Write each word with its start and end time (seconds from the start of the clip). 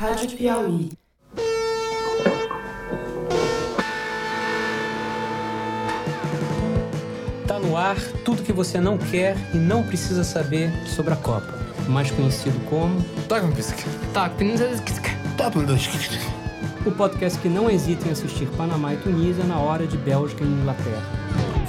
Rádio 0.00 0.30
Piauí. 0.30 0.92
Tá 7.46 7.58
no 7.58 7.76
ar 7.76 8.00
tudo 8.24 8.42
que 8.42 8.50
você 8.50 8.80
não 8.80 8.96
quer 8.96 9.36
e 9.52 9.58
não 9.58 9.82
precisa 9.82 10.24
saber 10.24 10.72
sobre 10.86 11.12
a 11.12 11.16
Copa, 11.16 11.52
mais 11.86 12.10
conhecido 12.10 12.58
como 12.70 12.98
o 16.86 16.90
podcast 16.92 17.38
que 17.38 17.50
não 17.50 17.70
hesita 17.70 18.08
em 18.08 18.12
assistir 18.12 18.48
Panamá 18.56 18.94
e 18.94 18.96
Tunísia 18.96 19.44
na 19.44 19.58
hora 19.58 19.86
de 19.86 19.98
Bélgica 19.98 20.42
e 20.42 20.46
Inglaterra. 20.46 21.02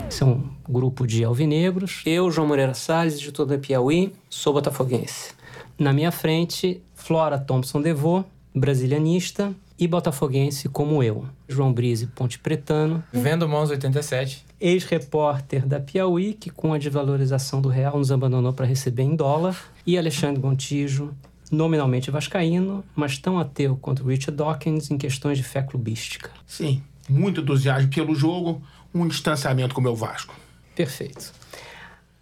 Esse 0.10 0.24
é 0.24 0.26
um 0.26 0.42
grupo 0.70 1.06
de 1.06 1.22
alvinegros. 1.26 2.02
Eu, 2.06 2.32
João 2.32 2.48
Moreira 2.48 2.76
Salles, 2.76 3.16
editor 3.16 3.46
da 3.46 3.58
Piauí, 3.58 4.14
sou 4.30 4.54
botafoguense. 4.54 5.41
Na 5.82 5.92
minha 5.92 6.12
frente, 6.12 6.80
Flora 6.94 7.40
Thompson 7.40 7.82
Devô, 7.82 8.24
brasilianista 8.54 9.52
e 9.80 9.88
botafoguense 9.88 10.70
como 10.70 11.02
eu. 11.02 11.26
João 11.50 11.74
Brise 11.74 12.06
Ponte 12.06 12.38
Pretano, 12.38 13.04
Vendo 13.12 13.50
Mãos 13.50 13.72
87. 13.72 14.46
ex-repórter 14.60 15.66
da 15.66 15.80
Piauí, 15.80 16.36
que 16.36 16.52
com 16.52 16.72
a 16.72 16.78
desvalorização 16.78 17.60
do 17.60 17.68
real 17.68 17.98
nos 17.98 18.12
abandonou 18.12 18.54
para 18.54 18.68
receber 18.68 19.02
em 19.02 19.16
dólar, 19.16 19.58
e 19.84 19.98
Alexandre 19.98 20.40
Gontijo, 20.40 21.16
nominalmente 21.52 22.12
vascaíno, 22.12 22.84
mas 22.96 23.18
tão 23.18 23.40
ateu 23.40 23.76
quanto 23.76 24.08
Richard 24.08 24.38
Dawkins 24.38 24.92
em 24.92 25.00
questões 25.00 25.40
de 25.40 25.44
fé 25.44 25.64
clubística. 25.64 26.30
Sim, 26.46 26.84
muito 27.10 27.42
entusiasmo 27.42 27.90
pelo 27.90 28.14
jogo, 28.14 28.62
um 28.94 29.08
distanciamento 29.08 29.74
com 29.74 29.82
o 29.82 29.84
meu 29.84 29.96
Vasco. 29.96 30.36
Perfeito. 30.76 31.41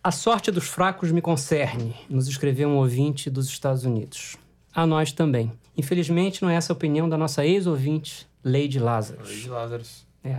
A 0.02 0.12
sorte 0.12 0.50
dos 0.50 0.66
fracos 0.66 1.12
me 1.12 1.22
concerne, 1.22 1.94
nos 2.10 2.30
escreveu 2.30 2.70
um 2.70 2.78
ouvinte 2.78 3.30
dos 3.30 3.50
Estados 3.50 3.84
Unidos. 3.84 4.38
A 4.74 4.88
nós 4.88 5.12
também. 5.12 5.52
Infelizmente, 5.76 6.42
não 6.42 6.50
é 6.50 6.56
essa 6.56 6.72
a 6.72 6.76
opinião 6.76 7.10
da 7.10 7.18
nossa 7.18 7.46
ex-ouvinte, 7.46 8.26
Lady 8.42 8.80
Lazarus. 8.80 9.28
Luiz 9.28 9.46
Lázaros. 9.48 10.08
É. 10.24 10.38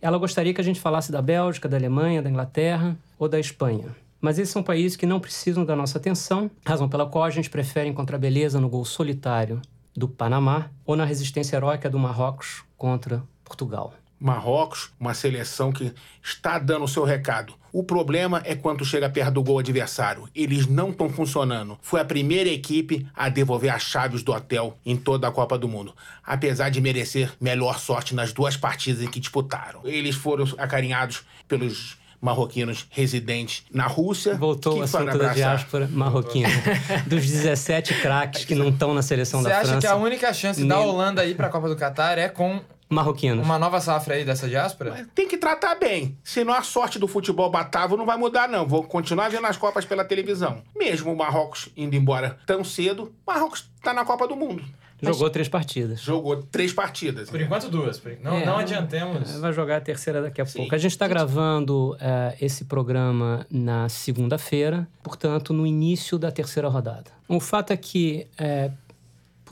Ela 0.00 0.16
gostaria 0.16 0.54
que 0.54 0.62
a 0.62 0.64
gente 0.64 0.80
falasse 0.80 1.12
da 1.12 1.20
Bélgica, 1.20 1.68
da 1.68 1.76
Alemanha, 1.76 2.22
da 2.22 2.30
Inglaterra 2.30 2.96
ou 3.18 3.28
da 3.28 3.38
Espanha. 3.38 3.94
Mas 4.18 4.38
esses 4.38 4.50
são 4.50 4.62
países 4.62 4.96
que 4.96 5.04
não 5.04 5.20
precisam 5.20 5.62
da 5.62 5.76
nossa 5.76 5.98
atenção, 5.98 6.50
razão 6.64 6.88
pela 6.88 7.04
qual 7.04 7.24
a 7.24 7.30
gente 7.30 7.50
prefere 7.50 7.90
encontrar 7.90 8.16
beleza 8.16 8.58
no 8.58 8.68
gol 8.70 8.84
solitário 8.84 9.60
do 9.94 10.08
Panamá 10.08 10.70
ou 10.86 10.96
na 10.96 11.04
resistência 11.04 11.56
heróica 11.56 11.90
do 11.90 11.98
Marrocos 11.98 12.64
contra 12.78 13.22
Portugal. 13.44 13.92
Marrocos, 14.18 14.90
uma 14.98 15.12
seleção 15.12 15.70
que 15.70 15.92
está 16.22 16.58
dando 16.58 16.86
o 16.86 16.88
seu 16.88 17.04
recado. 17.04 17.60
O 17.72 17.82
problema 17.82 18.42
é 18.44 18.54
quando 18.54 18.84
chega 18.84 19.08
perto 19.08 19.32
do 19.32 19.42
gol 19.42 19.58
adversário. 19.58 20.28
Eles 20.34 20.66
não 20.66 20.90
estão 20.90 21.08
funcionando. 21.08 21.78
Foi 21.80 22.00
a 22.00 22.04
primeira 22.04 22.50
equipe 22.50 23.06
a 23.16 23.28
devolver 23.30 23.72
as 23.74 23.82
chaves 23.82 24.22
do 24.22 24.30
hotel 24.32 24.76
em 24.84 24.94
toda 24.96 25.26
a 25.26 25.30
Copa 25.30 25.56
do 25.56 25.66
Mundo, 25.68 25.94
apesar 26.22 26.68
de 26.68 26.80
merecer 26.82 27.32
melhor 27.40 27.78
sorte 27.78 28.14
nas 28.14 28.32
duas 28.32 28.56
partidas 28.58 29.02
em 29.02 29.08
que 29.08 29.18
disputaram. 29.18 29.80
Eles 29.84 30.14
foram 30.14 30.44
acarinhados 30.58 31.22
pelos 31.48 31.96
marroquinos 32.20 32.86
residentes 32.90 33.64
na 33.72 33.86
Rússia. 33.86 34.34
Voltou 34.36 34.78
o 34.78 34.82
assunto 34.82 35.16
da 35.18 35.32
diáspora 35.32 35.88
marroquina. 35.90 36.48
Dos 37.06 37.22
17 37.26 37.94
craques 38.00 38.44
que 38.44 38.54
não 38.54 38.68
estão 38.68 38.94
na 38.94 39.02
seleção 39.02 39.42
Você 39.42 39.48
da 39.48 39.56
acha 39.58 39.64
França. 39.70 39.80
que 39.80 39.86
a 39.92 39.96
única 39.96 40.32
chance 40.32 40.64
da 40.64 40.76
Nem- 40.76 40.86
Holanda 40.86 41.24
ir 41.24 41.34
pra 41.34 41.48
Copa 41.48 41.68
do 41.68 41.74
Catar 41.74 42.18
é 42.18 42.28
com 42.28 42.60
Marroquinos. 42.92 43.44
uma 43.44 43.58
nova 43.58 43.80
safra 43.80 44.14
aí 44.14 44.24
dessa 44.24 44.48
diáspora? 44.48 45.06
Tem 45.14 45.26
que 45.28 45.36
tratar 45.36 45.74
bem. 45.76 46.16
Senão 46.22 46.52
a 46.54 46.62
sorte 46.62 46.98
do 46.98 47.08
futebol 47.08 47.50
batavo 47.50 47.96
não 47.96 48.06
vai 48.06 48.16
mudar, 48.16 48.48
não. 48.48 48.66
Vou 48.66 48.82
continuar 48.84 49.28
vendo 49.28 49.46
as 49.46 49.56
Copas 49.56 49.84
pela 49.84 50.04
televisão. 50.04 50.62
Mesmo 50.76 51.12
o 51.12 51.16
Marrocos 51.16 51.68
indo 51.76 51.94
embora 51.96 52.38
tão 52.46 52.62
cedo, 52.64 53.12
o 53.26 53.30
Marrocos 53.32 53.68
tá 53.82 53.92
na 53.92 54.04
Copa 54.04 54.26
do 54.28 54.36
Mundo. 54.36 54.62
Jogou 55.04 55.28
três 55.30 55.48
partidas. 55.48 56.00
Jogou 56.00 56.36
três 56.44 56.72
partidas. 56.72 57.28
Por 57.28 57.40
enquanto, 57.40 57.68
duas. 57.68 57.98
Por- 57.98 58.16
Não, 58.22 58.36
É. 58.36 58.46
não 58.46 58.58
adiantemos. 58.58 59.32
Vai 59.40 59.52
jogar 59.52 59.78
a 59.78 59.80
terceira 59.80 60.22
daqui 60.22 60.40
a 60.40 60.46
Sim. 60.46 60.58
pouco. 60.58 60.74
A 60.76 60.78
gente 60.78 60.92
está 60.92 61.08
gravando 61.08 61.96
eh, 62.00 62.36
esse 62.40 62.66
programa 62.66 63.44
na 63.50 63.88
segunda-feira, 63.88 64.86
portanto, 65.02 65.52
no 65.52 65.66
início 65.66 66.16
da 66.18 66.30
terceira 66.30 66.68
rodada. 66.68 67.10
O 67.28 67.40
fato 67.40 67.72
é 67.72 67.76
que, 67.76 68.28
eh, 68.38 68.70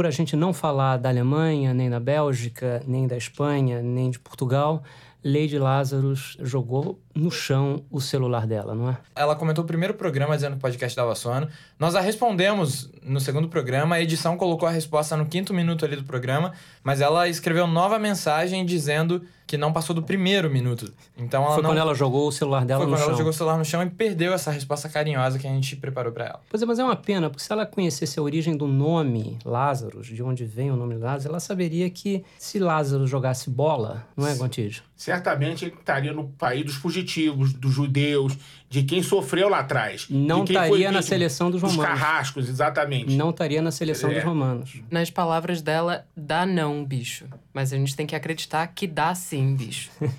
por 0.01 0.07
a 0.07 0.11
gente 0.11 0.35
não 0.35 0.55
falar 0.55 0.97
da 0.97 1.11
Alemanha, 1.11 1.75
nem 1.75 1.91
da 1.91 2.01
Bélgica, 2.01 2.83
nem 2.87 3.07
da 3.07 3.19
Espanha, 3.19 3.83
nem 3.83 4.09
de 4.09 4.19
Portugal, 4.19 4.83
Lady 5.23 5.59
Lazarus 5.59 6.39
jogou 6.41 6.99
no 7.15 7.31
chão 7.31 7.85
o 7.91 8.01
celular 8.01 8.47
dela, 8.47 8.75
não 8.75 8.89
é? 8.89 8.97
Ela 9.15 9.37
comentou 9.37 9.63
o 9.63 9.67
primeiro 9.67 9.93
programa 9.93 10.35
dizendo 10.35 10.53
que 10.53 10.57
o 10.57 10.63
podcast 10.63 10.97
dava 10.97 11.15
sono. 11.15 11.49
Nós 11.79 11.95
a 11.95 12.01
respondemos 12.01 12.91
no 13.03 13.21
segundo 13.21 13.47
programa, 13.51 13.97
a 13.97 14.01
edição 14.01 14.39
colocou 14.39 14.67
a 14.67 14.73
resposta 14.73 15.19
no 15.19 15.27
quinto 15.27 15.53
minuto 15.53 15.85
ali 15.85 15.97
do 15.97 16.05
programa, 16.05 16.55
mas 16.83 17.03
ela 17.03 17.29
escreveu 17.29 17.67
nova 17.67 17.99
mensagem 17.99 18.65
dizendo 18.65 19.23
que 19.51 19.59
não 19.59 19.73
passou 19.73 19.97
do 19.97 20.01
primeiro 20.05 20.49
minuto. 20.49 20.93
Então 21.19 21.43
ela 21.43 21.55
Foi 21.55 21.63
não... 21.65 21.71
quando 21.71 21.79
ela 21.79 21.93
jogou 21.93 22.29
o 22.29 22.31
celular 22.31 22.65
dela 22.65 22.83
Foi 22.83 22.87
no 22.87 22.93
quando 22.93 23.01
chão. 23.01 23.09
ela 23.09 23.17
jogou 23.19 23.31
o 23.31 23.35
celular 23.35 23.59
no 23.59 23.65
chão 23.65 23.83
e 23.83 23.91
perdeu 23.91 24.33
essa 24.33 24.53
resposta 24.53 24.89
carinhosa 24.89 25.41
que 25.41 25.47
a 25.49 25.51
gente 25.51 25.75
preparou 25.75 26.13
pra 26.13 26.27
ela. 26.27 26.41
Pois 26.49 26.63
é, 26.63 26.67
mas 26.67 26.79
é 26.79 26.85
uma 26.85 26.95
pena, 26.95 27.29
porque 27.29 27.43
se 27.43 27.51
ela 27.51 27.67
conhecesse 27.67 28.17
a 28.21 28.23
origem 28.23 28.57
do 28.57 28.69
nome 28.69 29.37
Lázaro, 29.45 30.03
de 30.03 30.23
onde 30.23 30.45
vem 30.45 30.71
o 30.71 30.77
nome 30.77 30.95
Lázaro, 30.97 31.31
ela 31.33 31.41
saberia 31.41 31.91
que 31.91 32.25
se 32.39 32.61
Lázaro 32.61 33.09
jogasse 33.09 33.51
bola, 33.51 34.07
não 34.17 34.25
é, 34.29 34.37
Gontijo? 34.37 34.85
Certamente 34.95 35.65
ele 35.65 35.75
estaria 35.75 36.13
no 36.13 36.29
país 36.29 36.65
dos 36.65 36.75
fugitivos, 36.75 37.53
dos 37.55 37.73
judeus, 37.73 38.37
de 38.69 38.83
quem 38.85 39.03
sofreu 39.03 39.49
lá 39.49 39.61
atrás. 39.61 40.07
Não 40.11 40.47
foi 40.47 40.55
estaria 40.55 40.93
na 40.93 41.03
seleção 41.03 41.51
dos 41.51 41.61
romanos. 41.63 41.85
carrascos, 41.85 42.49
exatamente. 42.49 43.17
Não 43.17 43.31
estaria 43.31 43.61
na 43.63 43.71
seleção 43.73 44.11
É. 44.11 44.15
dos 44.17 44.23
romanos. 44.25 44.81
Nas 44.91 45.11
palavras 45.11 45.63
dela, 45.63 46.05
dá 46.15 46.45
não, 46.47 46.85
bicho. 46.85 47.25
Mas 47.53 47.73
a 47.73 47.77
gente 47.77 47.97
tem 47.97 48.07
que 48.07 48.15
acreditar 48.15 48.65
que 48.69 48.87
dá 48.87 49.13
sim, 49.15 49.40
bicho. 49.55 49.91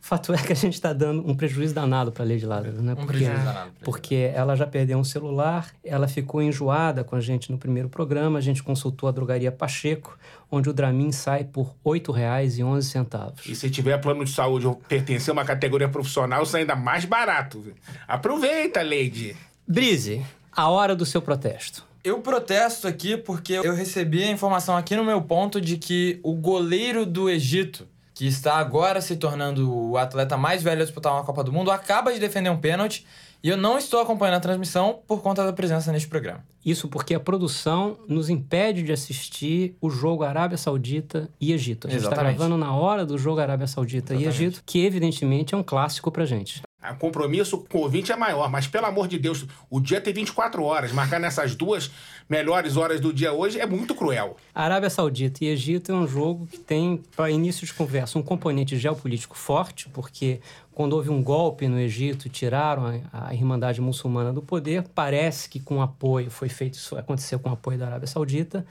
Fato 0.00 0.32
é 0.32 0.38
que 0.38 0.52
a 0.52 0.56
gente 0.56 0.74
está 0.74 0.92
dando 0.92 1.28
um 1.28 1.34
prejuízo 1.34 1.74
danado 1.74 2.12
para 2.12 2.24
a 2.24 2.28
Lady 2.28 2.46
Lázaro, 2.46 2.80
né? 2.82 2.92
Um 2.92 2.96
Porque, 2.96 3.12
prejuízo 3.12 3.44
danado. 3.44 3.70
porque 3.84 4.30
ela 4.34 4.56
já 4.56 4.66
perdeu 4.66 4.98
um 4.98 5.04
celular, 5.04 5.70
ela 5.84 6.06
ficou 6.08 6.40
enjoada 6.40 7.02
com 7.04 7.16
a 7.16 7.20
gente 7.20 7.50
no 7.50 7.58
primeiro 7.58 7.88
programa, 7.88 8.38
a 8.38 8.42
gente 8.42 8.62
consultou 8.62 9.08
a 9.08 9.12
drogaria 9.12 9.50
Pacheco, 9.50 10.16
onde 10.50 10.70
o 10.70 10.72
Dramin 10.72 11.12
sai 11.12 11.44
por 11.44 11.74
R$ 11.84 12.00
8,11. 12.00 13.46
E 13.46 13.54
se 13.54 13.70
tiver 13.70 13.98
plano 13.98 14.24
de 14.24 14.30
saúde 14.30 14.66
ou 14.66 14.76
pertencer 14.76 15.30
a 15.30 15.32
uma 15.32 15.44
categoria 15.44 15.88
profissional, 15.88 16.42
isso 16.42 16.56
é 16.56 16.60
ainda 16.60 16.76
mais 16.76 17.04
barato. 17.04 17.72
Aproveita, 18.06 18.82
Lady. 18.82 19.36
Brise, 19.66 20.24
a 20.52 20.68
hora 20.68 20.96
do 20.96 21.04
seu 21.04 21.20
protesto. 21.20 21.87
Eu 22.04 22.20
protesto 22.20 22.86
aqui 22.86 23.16
porque 23.16 23.54
eu 23.54 23.74
recebi 23.74 24.22
a 24.22 24.30
informação 24.30 24.76
aqui 24.76 24.94
no 24.94 25.04
meu 25.04 25.20
ponto 25.22 25.60
de 25.60 25.76
que 25.76 26.20
o 26.22 26.34
goleiro 26.34 27.04
do 27.04 27.28
Egito, 27.28 27.86
que 28.14 28.26
está 28.26 28.56
agora 28.56 29.00
se 29.00 29.16
tornando 29.16 29.72
o 29.72 29.96
atleta 29.96 30.36
mais 30.36 30.62
velho 30.62 30.82
a 30.82 30.84
disputar 30.84 31.12
uma 31.12 31.24
Copa 31.24 31.42
do 31.44 31.52
Mundo, 31.52 31.70
acaba 31.70 32.12
de 32.12 32.18
defender 32.18 32.50
um 32.50 32.56
pênalti 32.56 33.06
e 33.42 33.48
eu 33.48 33.56
não 33.56 33.78
estou 33.78 34.00
acompanhando 34.00 34.36
a 34.36 34.40
transmissão 34.40 35.00
por 35.06 35.22
conta 35.22 35.44
da 35.44 35.52
presença 35.52 35.92
neste 35.92 36.08
programa. 36.08 36.44
Isso 36.64 36.88
porque 36.88 37.14
a 37.14 37.20
produção 37.20 37.96
nos 38.08 38.28
impede 38.28 38.82
de 38.82 38.92
assistir 38.92 39.76
o 39.80 39.88
jogo 39.88 40.24
Arábia 40.24 40.58
Saudita 40.58 41.28
e 41.40 41.52
Egito. 41.52 41.86
A 41.86 41.90
gente 41.90 42.02
está 42.02 42.16
gravando 42.16 42.56
na 42.56 42.74
hora 42.74 43.06
do 43.06 43.16
jogo 43.16 43.40
Arábia 43.40 43.66
Saudita 43.66 44.12
e 44.12 44.24
Exatamente. 44.24 44.42
Egito, 44.42 44.62
que 44.66 44.84
evidentemente 44.84 45.54
é 45.54 45.58
um 45.58 45.62
clássico 45.62 46.10
pra 46.10 46.24
gente. 46.24 46.62
O 46.80 46.94
compromisso 46.94 47.58
com 47.58 47.78
o 47.78 47.80
ouvinte 47.82 48.12
é 48.12 48.16
maior, 48.16 48.48
mas 48.48 48.68
pelo 48.68 48.86
amor 48.86 49.08
de 49.08 49.18
Deus, 49.18 49.44
o 49.68 49.80
dia 49.80 50.00
tem 50.00 50.14
24 50.14 50.62
horas. 50.62 50.92
Marcar 50.92 51.18
nessas 51.18 51.56
duas 51.56 51.90
melhores 52.28 52.76
horas 52.76 53.00
do 53.00 53.12
dia 53.12 53.32
hoje 53.32 53.58
é 53.58 53.66
muito 53.66 53.96
cruel. 53.96 54.36
Arábia 54.54 54.88
Saudita 54.88 55.44
e 55.44 55.48
Egito 55.48 55.90
é 55.90 55.94
um 55.94 56.06
jogo 56.06 56.46
que 56.46 56.56
tem, 56.56 57.02
para 57.16 57.30
início 57.30 57.66
de 57.66 57.74
conversa, 57.74 58.16
um 58.16 58.22
componente 58.22 58.78
geopolítico 58.78 59.36
forte, 59.36 59.88
porque 59.88 60.40
quando 60.72 60.92
houve 60.92 61.10
um 61.10 61.20
golpe 61.20 61.66
no 61.66 61.80
Egito, 61.80 62.28
tiraram 62.28 63.02
a, 63.12 63.28
a 63.28 63.34
Irmandade 63.34 63.80
Muçulmana 63.80 64.32
do 64.32 64.40
poder, 64.40 64.84
parece 64.94 65.48
que 65.48 65.58
com 65.58 65.82
apoio, 65.82 66.30
foi 66.30 66.48
feito 66.48 66.74
isso, 66.74 66.96
aconteceu 66.96 67.40
com 67.40 67.50
apoio 67.50 67.76
da 67.76 67.86
Arábia 67.86 68.06
Saudita. 68.06 68.64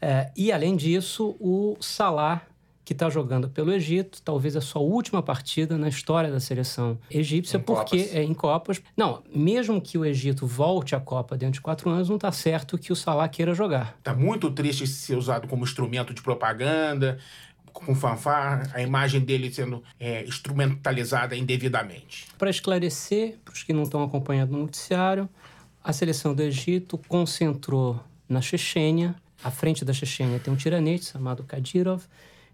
Eh, 0.00 0.30
e, 0.36 0.52
além 0.52 0.76
disso, 0.76 1.34
o 1.40 1.74
Salah, 1.80 2.42
que 2.86 2.92
está 2.92 3.10
jogando 3.10 3.50
pelo 3.50 3.72
Egito, 3.72 4.22
talvez 4.22 4.54
a 4.54 4.60
sua 4.60 4.80
última 4.80 5.20
partida 5.20 5.76
na 5.76 5.88
história 5.88 6.30
da 6.30 6.38
seleção 6.38 6.96
egípcia, 7.10 7.56
Em 7.56 7.60
porque 7.60 7.98
Copas. 7.98 8.14
é 8.14 8.22
em 8.22 8.32
Copas. 8.32 8.80
Não, 8.96 9.24
mesmo 9.34 9.80
que 9.80 9.98
o 9.98 10.04
Egito 10.04 10.46
volte 10.46 10.94
à 10.94 11.00
Copa 11.00 11.36
dentro 11.36 11.54
de 11.54 11.60
quatro 11.60 11.90
anos, 11.90 12.08
não 12.08 12.14
está 12.14 12.30
certo 12.30 12.78
que 12.78 12.92
o 12.92 12.96
Salah 12.96 13.28
queira 13.28 13.52
jogar. 13.54 13.98
Tá 14.04 14.14
muito 14.14 14.48
triste 14.52 14.86
ser 14.86 15.16
usado 15.16 15.48
como 15.48 15.64
instrumento 15.64 16.14
de 16.14 16.22
propaganda, 16.22 17.18
com 17.72 17.92
fanfar, 17.92 18.70
a 18.72 18.80
imagem 18.80 19.20
dele 19.20 19.52
sendo 19.52 19.82
é, 19.98 20.24
instrumentalizada 20.24 21.34
indevidamente. 21.34 22.28
Para 22.38 22.50
esclarecer, 22.50 23.36
para 23.44 23.52
os 23.52 23.64
que 23.64 23.72
não 23.72 23.82
estão 23.82 24.04
acompanhando 24.04 24.54
o 24.54 24.58
noticiário, 24.58 25.28
a 25.82 25.92
seleção 25.92 26.32
do 26.32 26.40
Egito 26.40 26.96
concentrou 27.08 28.00
na 28.28 28.40
Chechênia. 28.40 29.16
À 29.42 29.50
frente 29.50 29.84
da 29.84 29.92
Chechênia 29.92 30.38
tem 30.38 30.54
um 30.54 30.56
tiranete 30.56 31.06
chamado 31.06 31.42
Kadyrov, 31.42 32.04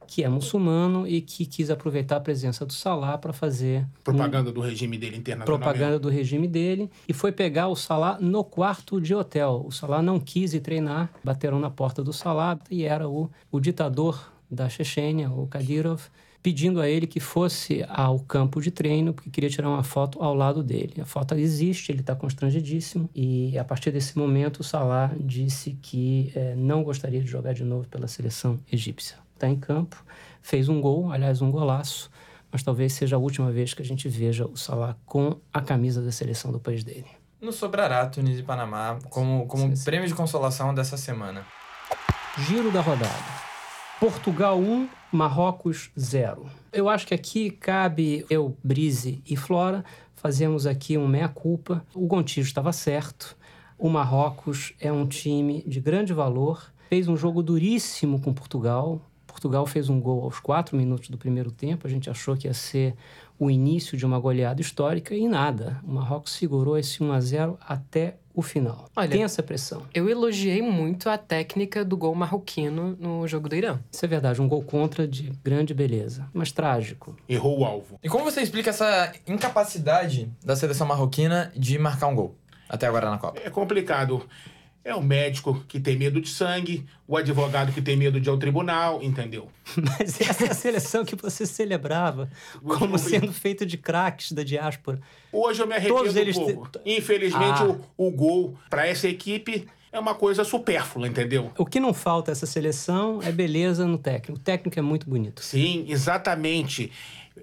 que 0.06 0.22
é 0.22 0.28
muçulmano 0.28 1.06
e 1.06 1.20
que 1.20 1.46
quis 1.46 1.70
aproveitar 1.70 2.16
a 2.16 2.20
presença 2.20 2.64
do 2.66 2.72
Salah 2.72 3.16
para 3.18 3.32
fazer 3.32 3.86
propaganda 4.04 4.50
um, 4.50 4.52
do 4.52 4.60
regime 4.60 4.98
dele 4.98 5.16
internacionalmente. 5.16 5.64
Propaganda 5.64 5.98
do 5.98 6.08
regime 6.08 6.48
dele 6.48 6.90
e 7.08 7.12
foi 7.12 7.32
pegar 7.32 7.68
o 7.68 7.76
Salah 7.76 8.18
no 8.20 8.44
quarto 8.44 9.00
de 9.00 9.14
hotel. 9.14 9.64
O 9.66 9.72
Salah 9.72 10.02
não 10.02 10.20
quis 10.20 10.54
ir 10.54 10.60
treinar, 10.60 11.10
bateram 11.22 11.58
na 11.58 11.70
porta 11.70 12.02
do 12.02 12.12
Salah 12.12 12.58
e 12.70 12.84
era 12.84 13.08
o, 13.08 13.30
o 13.50 13.60
ditador 13.60 14.32
da 14.50 14.68
Chechênia, 14.68 15.30
o 15.30 15.46
Kadyrov, 15.46 16.02
pedindo 16.42 16.80
a 16.80 16.88
ele 16.88 17.06
que 17.06 17.20
fosse 17.20 17.84
ao 17.88 18.18
campo 18.18 18.60
de 18.60 18.70
treino, 18.70 19.14
porque 19.14 19.30
queria 19.30 19.48
tirar 19.48 19.68
uma 19.68 19.84
foto 19.84 20.20
ao 20.20 20.34
lado 20.34 20.62
dele. 20.62 20.94
A 21.00 21.04
foto 21.06 21.34
existe, 21.34 21.92
ele 21.92 22.00
está 22.00 22.16
constrangidíssimo, 22.16 23.08
e 23.14 23.56
a 23.56 23.64
partir 23.64 23.92
desse 23.92 24.18
momento 24.18 24.60
o 24.60 24.64
Salah 24.64 25.12
disse 25.18 25.78
que 25.80 26.32
é, 26.34 26.54
não 26.56 26.82
gostaria 26.82 27.20
de 27.20 27.28
jogar 27.28 27.54
de 27.54 27.62
novo 27.62 27.86
pela 27.88 28.08
seleção 28.08 28.58
egípcia. 28.70 29.16
Está 29.42 29.50
em 29.50 29.58
campo, 29.58 29.96
fez 30.40 30.68
um 30.68 30.80
gol, 30.80 31.10
aliás, 31.10 31.42
um 31.42 31.50
golaço, 31.50 32.08
mas 32.52 32.62
talvez 32.62 32.92
seja 32.92 33.16
a 33.16 33.18
última 33.18 33.50
vez 33.50 33.74
que 33.74 33.82
a 33.82 33.84
gente 33.84 34.08
veja 34.08 34.46
o 34.46 34.56
Salah 34.56 34.96
com 35.04 35.36
a 35.52 35.60
camisa 35.60 36.00
da 36.00 36.12
seleção 36.12 36.52
do 36.52 36.60
país 36.60 36.84
dele. 36.84 37.08
No 37.40 37.50
sobrará 37.50 38.06
Tunísia 38.06 38.42
e 38.42 38.44
Panamá 38.44 39.00
como, 39.10 39.44
como 39.48 39.64
sim, 39.64 39.74
sim. 39.74 39.84
prêmio 39.84 40.06
de 40.06 40.14
consolação 40.14 40.72
dessa 40.72 40.96
semana. 40.96 41.44
Giro 42.38 42.70
da 42.70 42.80
rodada. 42.80 43.10
Portugal 43.98 44.60
1, 44.60 44.88
Marrocos 45.10 45.90
0. 45.98 46.48
Eu 46.72 46.88
acho 46.88 47.04
que 47.04 47.14
aqui 47.14 47.50
cabe 47.50 48.24
eu, 48.30 48.56
Brise 48.62 49.24
e 49.26 49.34
Flora, 49.34 49.84
fazemos 50.14 50.68
aqui 50.68 50.96
um 50.96 51.08
meia-culpa. 51.08 51.84
O 51.96 52.06
Gontijo 52.06 52.46
estava 52.46 52.72
certo. 52.72 53.36
O 53.76 53.88
Marrocos 53.88 54.72
é 54.78 54.92
um 54.92 55.04
time 55.04 55.64
de 55.66 55.80
grande 55.80 56.12
valor. 56.12 56.72
Fez 56.88 57.08
um 57.08 57.16
jogo 57.16 57.42
duríssimo 57.42 58.20
com 58.20 58.32
Portugal. 58.32 59.02
Portugal 59.32 59.66
fez 59.66 59.88
um 59.88 59.98
gol 59.98 60.22
aos 60.22 60.38
quatro 60.38 60.76
minutos 60.76 61.08
do 61.08 61.16
primeiro 61.18 61.50
tempo. 61.50 61.86
A 61.86 61.90
gente 61.90 62.08
achou 62.08 62.36
que 62.36 62.46
ia 62.46 62.54
ser 62.54 62.94
o 63.38 63.50
início 63.50 63.96
de 63.96 64.06
uma 64.06 64.20
goleada 64.20 64.60
histórica 64.60 65.14
e 65.14 65.26
nada. 65.26 65.80
O 65.82 65.92
Marrocos 65.92 66.32
segurou 66.32 66.78
esse 66.78 67.02
1 67.02 67.12
a 67.12 67.20
0 67.20 67.58
até 67.60 68.16
o 68.34 68.40
final. 68.42 68.88
Olha, 68.94 69.08
Tem 69.08 69.24
essa 69.24 69.42
pressão. 69.42 69.82
Eu 69.92 70.08
elogiei 70.08 70.62
muito 70.62 71.08
a 71.08 71.18
técnica 71.18 71.84
do 71.84 71.96
gol 71.96 72.14
marroquino 72.14 72.96
no 73.00 73.26
jogo 73.26 73.48
do 73.48 73.56
Irã. 73.56 73.80
Isso 73.90 74.04
é 74.04 74.08
verdade, 74.08 74.40
um 74.40 74.48
gol 74.48 74.62
contra 74.62 75.08
de 75.08 75.32
grande 75.42 75.74
beleza, 75.74 76.28
mas 76.32 76.52
trágico. 76.52 77.16
Errou 77.28 77.60
o 77.60 77.64
alvo. 77.64 77.98
E 78.02 78.08
como 78.08 78.24
você 78.24 78.40
explica 78.42 78.70
essa 78.70 79.12
incapacidade 79.26 80.30
da 80.44 80.54
seleção 80.54 80.86
marroquina 80.86 81.52
de 81.56 81.78
marcar 81.78 82.06
um 82.06 82.14
gol 82.14 82.36
até 82.68 82.86
agora 82.86 83.10
na 83.10 83.18
Copa? 83.18 83.40
É 83.44 83.50
complicado. 83.50 84.26
É 84.84 84.94
o 84.94 85.02
médico 85.02 85.64
que 85.68 85.78
tem 85.78 85.96
medo 85.96 86.20
de 86.20 86.28
sangue, 86.28 86.84
o 87.06 87.16
advogado 87.16 87.72
que 87.72 87.80
tem 87.80 87.96
medo 87.96 88.20
de 88.20 88.28
ir 88.28 88.30
ao 88.30 88.36
tribunal, 88.36 89.00
entendeu? 89.00 89.48
Mas 89.76 90.20
essa 90.20 90.46
é 90.46 90.50
a 90.50 90.54
seleção 90.54 91.04
que 91.04 91.14
você 91.14 91.46
celebrava 91.46 92.28
como 92.64 92.98
sendo 92.98 93.32
feita 93.32 93.64
de 93.64 93.76
craques 93.76 94.32
da 94.32 94.42
diáspora. 94.42 95.00
Hoje 95.32 95.62
eu 95.62 95.66
me 95.68 95.74
arrependo 95.74 95.98
Todos 95.98 96.16
eles 96.16 96.36
um 96.36 96.46
pouco. 96.46 96.68
Te... 96.68 96.80
Infelizmente, 96.84 97.62
ah. 97.62 97.78
o, 97.96 98.08
o 98.08 98.10
gol 98.10 98.58
para 98.68 98.84
essa 98.84 99.06
equipe 99.06 99.68
é 99.92 100.00
uma 100.00 100.14
coisa 100.14 100.42
supérflua, 100.42 101.06
entendeu? 101.06 101.52
O 101.56 101.66
que 101.66 101.78
não 101.78 101.94
falta 101.94 102.32
essa 102.32 102.46
seleção 102.46 103.20
é 103.22 103.30
beleza 103.30 103.86
no 103.86 103.98
técnico. 103.98 104.40
O 104.40 104.42
técnico 104.42 104.78
é 104.78 104.82
muito 104.82 105.08
bonito. 105.08 105.42
Sim, 105.42 105.84
exatamente. 105.86 106.90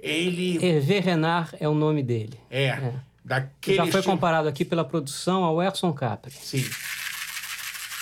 Ele. 0.01 0.63
Hervé 0.63 0.99
Renard 0.99 1.55
é 1.59 1.69
o 1.69 1.73
nome 1.73 2.03
dele. 2.03 2.37
É. 2.49 2.65
é. 2.65 2.93
Daquele 3.23 3.77
Já 3.77 3.83
foi 3.83 3.99
estilo... 3.99 4.15
comparado 4.15 4.47
aqui 4.47 4.65
pela 4.65 4.83
produção 4.83 5.43
ao 5.43 5.61
Erson 5.61 5.93
Capri. 5.93 6.31
Sim. 6.31 6.65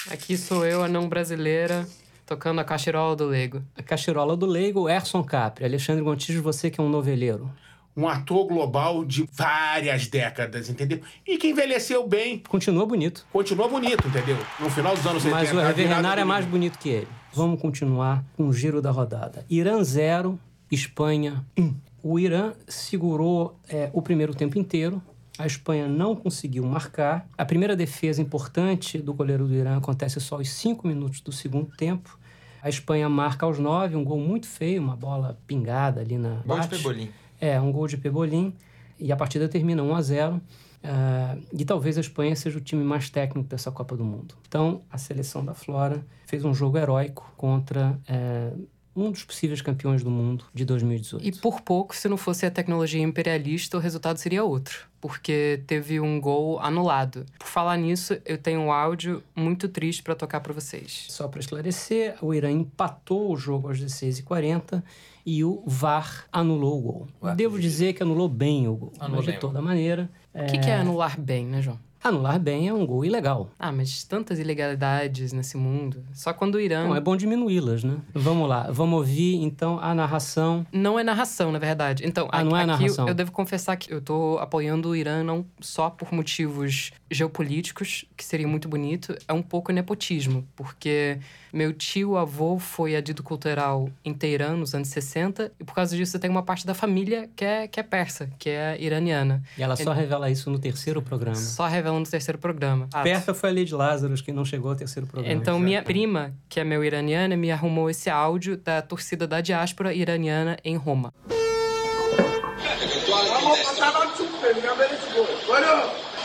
Aqui 0.10 0.38
sou 0.38 0.66
eu, 0.66 0.82
a 0.82 0.88
não 0.88 1.10
brasileira, 1.10 1.86
tocando 2.26 2.60
a 2.62 2.64
cachirola 2.64 3.16
do 3.16 3.26
Leigo. 3.26 3.62
A 3.76 3.84
cachirola 3.84 4.38
do 4.38 4.46
Leigo, 4.46 4.90
Erson 4.90 5.22
Capri. 5.22 5.66
Alexandre 5.66 6.02
Gontijo, 6.02 6.42
você 6.42 6.70
que 6.70 6.80
é 6.80 6.84
um 6.84 6.88
noveleiro. 6.88 7.52
Um 7.96 8.08
ator 8.08 8.48
global 8.48 9.04
de 9.04 9.28
várias 9.34 10.08
décadas, 10.08 10.70
entendeu? 10.70 11.02
E 11.26 11.38
que 11.38 11.48
envelheceu 11.48 12.08
bem. 12.08 12.40
Continua 12.48 12.86
bonito. 12.86 13.26
Continua 13.34 13.68
bonito, 13.68 14.08
entendeu? 14.08 14.38
No 14.60 14.70
final 14.70 14.96
dos 14.96 15.06
anos 15.06 15.24
70. 15.24 15.36
Mas 15.36 15.54
o 15.54 15.60
Hervé 15.60 15.86
Renard 15.86 16.22
é 16.22 16.24
mais 16.24 16.46
bonito 16.46 16.80
que 16.80 16.90
ele. 16.90 17.08
Vamos 17.34 17.60
continuar 17.60 18.24
com 18.38 18.48
o 18.48 18.54
giro 18.54 18.82
da 18.82 18.92
rodada. 18.92 19.46
Irã 19.50 19.84
0, 19.84 20.40
Espanha 20.72 21.44
1. 21.58 21.64
Um. 21.64 21.76
O 22.04 22.18
Irã 22.20 22.54
segurou 22.68 23.60
é, 23.68 23.90
o 23.92 24.02
primeiro 24.02 24.34
tempo 24.34 24.58
inteiro, 24.58 25.02
a 25.38 25.46
Espanha 25.46 25.88
não 25.88 26.16
conseguiu 26.16 26.66
marcar. 26.66 27.28
A 27.38 27.46
primeira 27.46 27.76
defesa 27.76 28.22
importante 28.22 28.98
do 28.98 29.14
goleiro 29.14 29.48
do 29.48 29.54
Irã 29.54 29.78
acontece 29.78 30.20
só 30.20 30.36
aos 30.36 30.50
cinco 30.50 30.88
minutos 30.88 31.22
do 31.22 31.32
segundo 31.32 31.76
tempo. 31.76 32.18
A 32.62 32.70
Espanha 32.70 33.08
marca 33.08 33.46
aos 33.46 33.60
nove, 33.60 33.96
um 33.96 34.04
gol 34.04 34.20
muito 34.20 34.48
feio, 34.48 34.82
uma 34.82 34.96
bola 34.96 35.40
pingada 35.46 36.02
ali 36.02 36.18
na. 36.18 36.42
Gol 36.46 36.60
de 36.60 36.68
Pebolim. 36.68 37.10
É, 37.40 37.62
um 37.62 37.72
gol 37.72 37.88
de 37.88 37.98
Pebolim. 37.98 38.54
E 39.00 39.12
a 39.12 39.16
partida 39.16 39.48
termina 39.48 39.84
1 39.84 39.96
a 39.96 40.02
0. 40.02 40.36
Uh, 40.36 40.42
ah, 40.84 41.38
e 41.54 41.66
talvez 41.66 41.98
a 41.98 42.02
Espanha 42.02 42.36
seja 42.36 42.58
o 42.58 42.62
time 42.62 42.84
mais 42.84 43.10
técnico 43.10 43.48
dessa 43.48 43.72
Copa 43.72 43.96
do 43.96 44.04
Mundo. 44.04 44.36
Então, 44.48 44.82
a 44.90 44.98
seleção 44.98 45.46
da 45.46 45.54
Flora 45.54 46.04
fez 46.26 46.44
um 46.46 46.54
jogo 46.54 46.78
heróico 46.78 47.32
contra 47.38 48.00
uh, 48.10 48.68
um 48.98 49.12
dos 49.12 49.24
possíveis 49.24 49.62
campeões 49.62 50.04
do 50.04 50.10
mundo 50.10 50.46
de 50.54 50.66
2018. 50.66 51.26
E 51.26 51.32
por 51.32 51.62
pouco, 51.62 51.96
se 51.96 52.10
não 52.10 52.18
fosse 52.18 52.46
a 52.46 52.52
tecnologia 52.52 53.02
imperialista, 53.02 53.78
o 53.78 53.80
resultado 53.80 54.18
seria 54.18 54.44
outro, 54.44 54.88
porque 55.00 55.62
teve 55.68 56.00
um 56.00 56.20
gol 56.20 56.60
anulado. 56.60 57.24
Por 57.38 57.48
falar 57.48 57.78
nisso, 57.78 58.18
eu 58.26 58.38
tenho 58.38 58.60
um 58.60 58.72
áudio 58.72 59.24
muito 59.36 59.70
triste 59.70 60.02
para 60.02 60.16
tocar 60.16 60.40
para 60.40 60.52
vocês. 60.52 61.06
Só 61.10 61.28
para 61.28 61.40
esclarecer, 61.40 62.16
o 62.22 62.34
Irã 62.34 62.50
empatou 62.50 63.32
o 63.32 63.38
jogo 63.38 63.68
aos 63.68 63.80
16h40 63.80 64.82
e 65.24 65.44
o 65.44 65.62
VAR 65.66 66.26
anulou 66.32 66.80
o 66.80 66.82
gol. 66.82 67.08
Devo 67.36 67.60
dizer 67.60 67.94
que 67.94 68.02
anulou 68.02 68.28
bem 68.28 68.68
o 68.68 68.76
gol, 68.76 68.94
anulou 69.00 69.24
mas 69.24 69.34
de 69.34 69.40
toda 69.40 69.62
maneira. 69.62 70.10
O 70.34 70.46
que, 70.46 70.58
é... 70.58 70.60
que 70.60 70.70
é 70.70 70.76
anular 70.76 71.20
bem, 71.20 71.46
né, 71.46 71.62
João? 71.62 71.80
Anular 72.04 72.40
bem 72.40 72.68
é 72.68 72.74
um 72.74 72.86
gol 72.86 73.04
ilegal. 73.04 73.50
Ah, 73.60 73.72
mas 73.72 74.04
tantas 74.04 74.40
ilegalidades 74.40 75.34
nesse 75.34 75.58
mundo. 75.58 76.04
Só 76.14 76.34
quando 76.34 76.56
o 76.56 76.60
Irã. 76.60 76.88
Não, 76.88 76.96
é 76.96 77.02
bom 77.02 77.16
diminuí-las, 77.16 77.84
né? 77.84 77.98
Vamos 78.14 78.48
lá, 78.48 78.70
vamos 78.72 79.00
ouvir 79.00 79.36
então 79.36 79.80
a 79.80 79.94
narração. 79.94 80.66
Não 80.72 81.00
é 81.00 81.04
narração, 81.04 81.52
na 81.52 81.60
verdade. 81.60 82.06
Então, 82.06 82.28
ah, 82.32 82.40
aqui, 82.40 82.50
não 82.50 82.58
é 82.58 82.66
narração. 82.66 83.08
Eu, 83.08 83.14
devo 83.14 83.32
confessar 83.32 83.76
que 83.76 83.94
eu 83.94 84.02
tô 84.02 84.38
apoiando 84.40 84.90
o 84.90 84.96
Irã 84.96 85.24
não 85.24 85.46
só 85.60 85.90
por 85.90 86.14
motivos 86.14 86.92
geopolíticos, 87.10 88.06
que 88.16 88.24
seria 88.24 88.48
muito 88.48 88.68
bonito, 88.68 89.16
é 89.28 89.34
um 89.34 89.42
pouco 89.42 89.72
nepotismo, 89.72 90.46
porque 90.56 91.20
meu 91.54 91.72
tio 91.74 92.18
avô 92.18 92.60
foi 92.60 92.96
adido 92.96 93.24
cultural 93.24 93.90
em 94.04 94.14
Teherã 94.14 94.56
nos 94.56 94.76
anos 94.76 94.90
60, 94.90 95.52
e 95.60 95.64
por 95.64 95.74
causa 95.74 95.96
disso 95.96 96.18
eu 96.18 96.20
tenho 96.20 96.34
uma 96.34 96.44
parte 96.44 96.68
da 96.68 96.74
família 96.74 97.30
que 97.36 97.46
é, 97.46 97.68
que 97.68 97.80
é 97.80 97.84
persa, 97.84 98.30
que 98.38 98.50
é 98.50 98.78
iraniana. 98.80 99.42
E 99.58 99.64
ela 99.64 99.76
só 99.76 99.94
revela 99.94 100.30
isso 100.30 100.50
no 100.52 100.60
terceiro 100.60 101.02
programa. 101.02 101.38
Só 101.38 101.66
revela 101.66 101.87
no 101.94 102.06
terceiro 102.06 102.38
programa. 102.38 102.88
Ah, 102.94 103.04
Persa 103.04 103.34
foi 103.34 103.50
a 103.50 103.54
Lady 103.54 103.74
Lazarus, 103.74 104.22
que 104.22 104.32
não 104.32 104.46
chegou 104.46 104.72
ao 104.72 104.76
terceiro 104.76 105.08
programa. 105.08 105.34
Então, 105.34 105.60
minha 105.60 105.82
prima, 105.84 106.34
que 106.50 106.60
é 106.60 106.64
meu 106.64 106.84
iraniana, 106.84 107.36
me 107.36 107.52
arrumou 107.52 107.90
esse 107.90 108.10
áudio 108.10 108.58
da 108.58 108.82
torcida 108.82 109.28
da 109.28 109.42
diáspora 109.42 109.94
iraniana 109.94 110.58
em 110.64 110.76
Roma. 110.76 111.14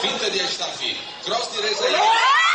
Finta 0.01 0.31
di 0.31 0.41
Astafi. 0.41 0.97
Cross 1.25 1.53
di 1.53 1.61
Rezaia. 1.61 2.52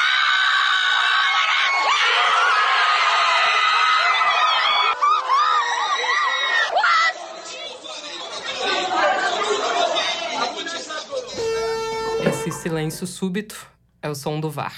Esse 12.47 12.61
silêncio 12.61 13.05
súbito 13.05 13.69
é 14.01 14.07
o 14.07 14.15
som 14.15 14.39
do 14.39 14.49
VAR. 14.49 14.73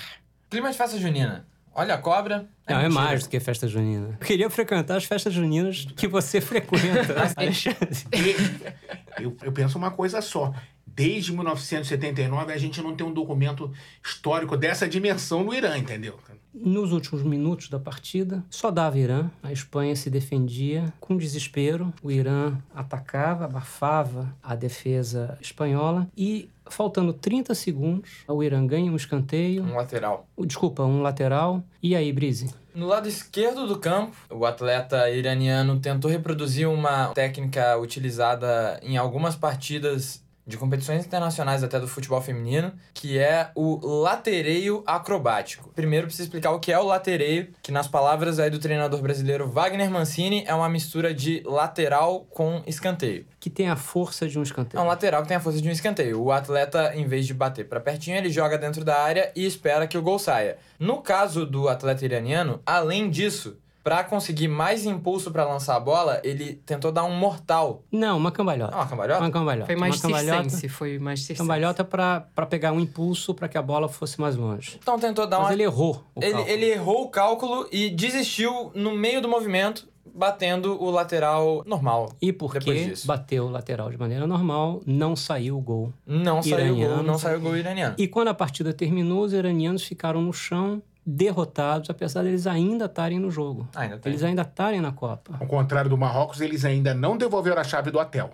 Clima 0.49 0.71
de 0.71 0.75
festa 0.75 0.97
junina. 0.97 1.45
Olha 1.71 1.93
a 1.93 1.97
cobra. 1.99 2.49
É 2.65 2.73
não, 2.73 2.79
é 2.79 2.89
mais 2.89 3.21
do 3.21 3.29
que 3.29 3.39
festa 3.39 3.67
junina. 3.67 4.17
Eu 4.19 4.25
queria 4.25 4.49
frequentar 4.49 4.97
as 4.97 5.05
festas 5.05 5.31
juninas 5.31 5.85
que 5.95 6.07
você 6.07 6.41
frequenta, 6.41 7.31
Alexandre. 7.37 8.07
eu, 9.21 9.37
eu 9.43 9.51
penso 9.51 9.77
uma 9.77 9.91
coisa 9.91 10.19
só 10.19 10.51
desde 10.99 11.31
1979 11.31 12.51
a 12.51 12.57
gente 12.57 12.81
não 12.81 12.93
tem 12.93 13.07
um 13.07 13.13
documento 13.13 13.71
histórico 14.03 14.57
dessa 14.57 14.85
dimensão 14.85 15.45
no 15.45 15.53
Irã, 15.53 15.77
entendeu? 15.77 16.19
Nos 16.53 16.91
últimos 16.91 17.23
minutos 17.23 17.69
da 17.69 17.79
partida, 17.79 18.43
só 18.49 18.69
dava 18.69 18.99
Irã. 18.99 19.31
A 19.41 19.49
Espanha 19.53 19.95
se 19.95 20.09
defendia 20.09 20.91
com 20.99 21.15
desespero. 21.15 21.93
O 22.03 22.11
Irã 22.11 22.57
atacava, 22.75 23.45
abafava 23.45 24.35
a 24.43 24.55
defesa 24.55 25.37
espanhola 25.39 26.05
e 26.17 26.49
faltando 26.65 27.13
30 27.13 27.55
segundos, 27.55 28.09
o 28.27 28.43
Irã 28.43 28.65
ganha 28.65 28.91
um 28.91 28.95
escanteio. 28.95 29.63
Um 29.63 29.75
lateral. 29.75 30.27
Desculpa, 30.37 30.83
um 30.83 31.01
lateral. 31.01 31.63
E 31.81 31.95
aí, 31.95 32.11
Brise? 32.11 32.53
No 32.75 32.87
lado 32.87 33.07
esquerdo 33.07 33.65
do 33.65 33.79
campo, 33.79 34.15
o 34.29 34.45
atleta 34.45 35.09
iraniano 35.09 35.79
tentou 35.79 36.11
reproduzir 36.11 36.69
uma 36.69 37.07
técnica 37.13 37.77
utilizada 37.77 38.79
em 38.83 38.97
algumas 38.97 39.35
partidas 39.35 40.21
de 40.49 40.57
competições 40.57 41.05
internacionais 41.05 41.63
até 41.63 41.79
do 41.79 41.87
futebol 41.87 42.19
feminino, 42.21 42.73
que 42.93 43.19
é 43.19 43.51
o 43.55 43.79
latereio 44.01 44.83
acrobático. 44.85 45.69
Primeiro 45.75 46.07
preciso 46.07 46.27
explicar 46.27 46.51
o 46.51 46.59
que 46.59 46.71
é 46.71 46.79
o 46.79 46.83
latereio, 46.83 47.49
que 47.61 47.71
nas 47.71 47.87
palavras 47.87 48.39
aí 48.39 48.49
do 48.49 48.57
treinador 48.59 48.99
brasileiro 49.01 49.47
Wagner 49.47 49.89
Mancini 49.91 50.43
é 50.47 50.53
uma 50.53 50.67
mistura 50.67 51.13
de 51.13 51.43
lateral 51.45 52.21
com 52.31 52.63
escanteio. 52.65 53.25
Que 53.39 53.49
tem 53.49 53.69
a 53.69 53.75
força 53.75 54.27
de 54.27 54.37
um 54.37 54.41
É 54.41 54.43
escanteio. 54.43 54.83
um 54.83 54.87
lateral 54.87 55.21
que 55.21 55.27
tem 55.27 55.37
a 55.37 55.39
força 55.39 55.61
de 55.61 55.69
um 55.69 55.71
escanteio. 55.71 56.19
O 56.21 56.31
atleta, 56.31 56.93
em 56.95 57.05
vez 57.05 57.27
de 57.27 57.33
bater 57.33 57.67
para 57.69 57.79
pertinho, 57.79 58.17
ele 58.17 58.29
joga 58.31 58.57
dentro 58.57 58.83
da 58.83 58.97
área 58.99 59.31
e 59.35 59.45
espera 59.45 59.87
que 59.87 59.97
o 59.97 60.01
gol 60.01 60.17
saia. 60.17 60.57
No 60.79 60.97
caso 61.01 61.45
do 61.45 61.69
atleta 61.69 62.03
iraniano, 62.03 62.59
além 62.65 63.09
disso, 63.09 63.57
para 63.83 64.03
conseguir 64.03 64.47
mais 64.47 64.85
impulso 64.85 65.31
para 65.31 65.45
lançar 65.45 65.75
a 65.75 65.79
bola, 65.79 66.19
ele 66.23 66.53
tentou 66.65 66.91
dar 66.91 67.03
um 67.05 67.15
mortal. 67.15 67.83
Não, 67.91 68.17
uma 68.17 68.31
cambalhota. 68.31 68.75
Ah, 68.75 68.79
uma 68.81 68.87
cambalhota? 68.87 69.21
Uma 69.21 69.31
cambalhota. 69.31 69.65
Foi 69.67 69.75
mais 69.75 70.03
uma 70.03 70.19
circense, 70.19 70.69
foi 70.69 70.99
mais 70.99 71.19
circense. 71.21 71.39
cambalhota 71.39 71.83
pra, 71.83 72.21
pra 72.35 72.45
pegar 72.45 72.71
um 72.71 72.79
impulso 72.79 73.33
pra 73.33 73.47
que 73.47 73.57
a 73.57 73.61
bola 73.61 73.87
fosse 73.87 74.19
mais 74.19 74.35
longe. 74.35 74.77
Então 74.81 74.99
tentou 74.99 75.25
dar 75.25 75.37
Mas 75.37 75.47
uma 75.47 75.53
ele 75.53 75.63
errou 75.63 76.03
o 76.15 76.21
Ele, 76.23 76.31
cálculo. 76.33 76.51
ele 76.53 76.65
errou 76.65 77.03
o 77.03 77.09
cálculo 77.09 77.67
e 77.71 77.89
desistiu 77.89 78.71
no 78.75 78.93
meio 78.95 79.21
do 79.21 79.27
movimento, 79.29 79.87
batendo 80.13 80.81
o 80.81 80.89
lateral 80.91 81.63
normal. 81.65 82.11
E 82.21 82.27
depois 82.31 82.51
porque 82.51 82.73
disso. 82.89 83.07
bateu 83.07 83.45
o 83.45 83.49
lateral 83.49 83.89
de 83.89 83.97
maneira 83.97 84.27
normal, 84.27 84.81
não 84.85 85.15
saiu 85.15 85.57
o 85.57 85.61
gol. 85.61 85.93
Não 86.05 86.41
saiu 86.43 86.55
o 86.55 86.75
gol, 86.75 86.83
Iraniano. 86.83 87.03
não 87.03 87.17
saiu 87.17 87.37
o 87.37 87.41
gol 87.41 87.55
iraniano. 87.57 87.95
E 87.97 88.07
quando 88.07 88.27
a 88.27 88.33
partida 88.33 88.73
terminou, 88.73 89.23
os 89.23 89.33
iranianos 89.33 89.83
ficaram 89.83 90.21
no 90.21 90.33
chão, 90.33 90.81
derrotados, 91.11 91.89
apesar 91.89 92.23
deles 92.23 92.45
ainda 92.45 92.85
estarem 92.85 93.17
no 93.19 93.31
jogo. 93.31 93.67
Ainda. 93.75 93.99
Eles 94.05 94.21
ainda 94.23 94.43
estarem 94.43 94.79
na 94.79 94.91
Copa. 94.91 95.35
Ao 95.39 95.47
contrário 95.47 95.89
do 95.89 95.97
Marrocos, 95.97 96.39
eles 96.39 96.63
ainda 96.63 96.93
não 96.93 97.17
devolveram 97.17 97.59
a 97.59 97.63
chave 97.63 97.89
do 97.89 97.97
hotel. 97.99 98.31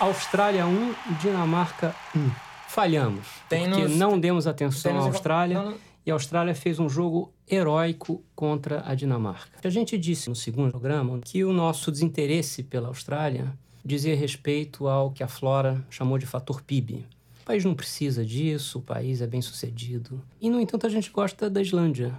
Austrália 0.00 0.66
1, 0.66 0.94
Dinamarca 1.20 1.94
1. 2.16 2.30
Falhamos. 2.68 3.26
Tem 3.48 3.68
porque 3.68 3.82
nos- 3.84 3.96
não 3.96 4.18
demos 4.18 4.46
atenção 4.46 4.92
tem 4.92 5.00
à 5.00 5.04
Austrália. 5.04 5.58
não, 5.62 5.70
não. 5.72 5.78
E 6.06 6.10
a 6.10 6.14
Austrália 6.14 6.54
fez 6.54 6.78
um 6.78 6.86
jogo 6.88 7.32
heróico 7.50 8.22
contra 8.34 8.82
a 8.86 8.94
Dinamarca. 8.94 9.48
A 9.64 9.70
gente 9.70 9.96
disse 9.96 10.28
no 10.28 10.34
segundo 10.36 10.70
programa 10.70 11.18
que 11.24 11.42
o 11.44 11.52
nosso 11.52 11.90
desinteresse 11.90 12.62
pela 12.62 12.88
Austrália 12.88 13.52
dizia 13.82 14.14
respeito 14.14 14.86
ao 14.86 15.10
que 15.12 15.22
a 15.22 15.28
Flora 15.28 15.82
chamou 15.88 16.18
de 16.18 16.26
fator 16.26 16.60
PIB. 16.60 17.06
O 17.44 17.46
país 17.46 17.62
não 17.62 17.74
precisa 17.74 18.24
disso, 18.24 18.78
o 18.78 18.82
país 18.82 19.20
é 19.20 19.26
bem 19.26 19.42
sucedido. 19.42 20.18
E, 20.40 20.48
no 20.48 20.58
entanto, 20.58 20.86
a 20.86 20.88
gente 20.88 21.10
gosta 21.10 21.50
da 21.50 21.60
Islândia, 21.60 22.14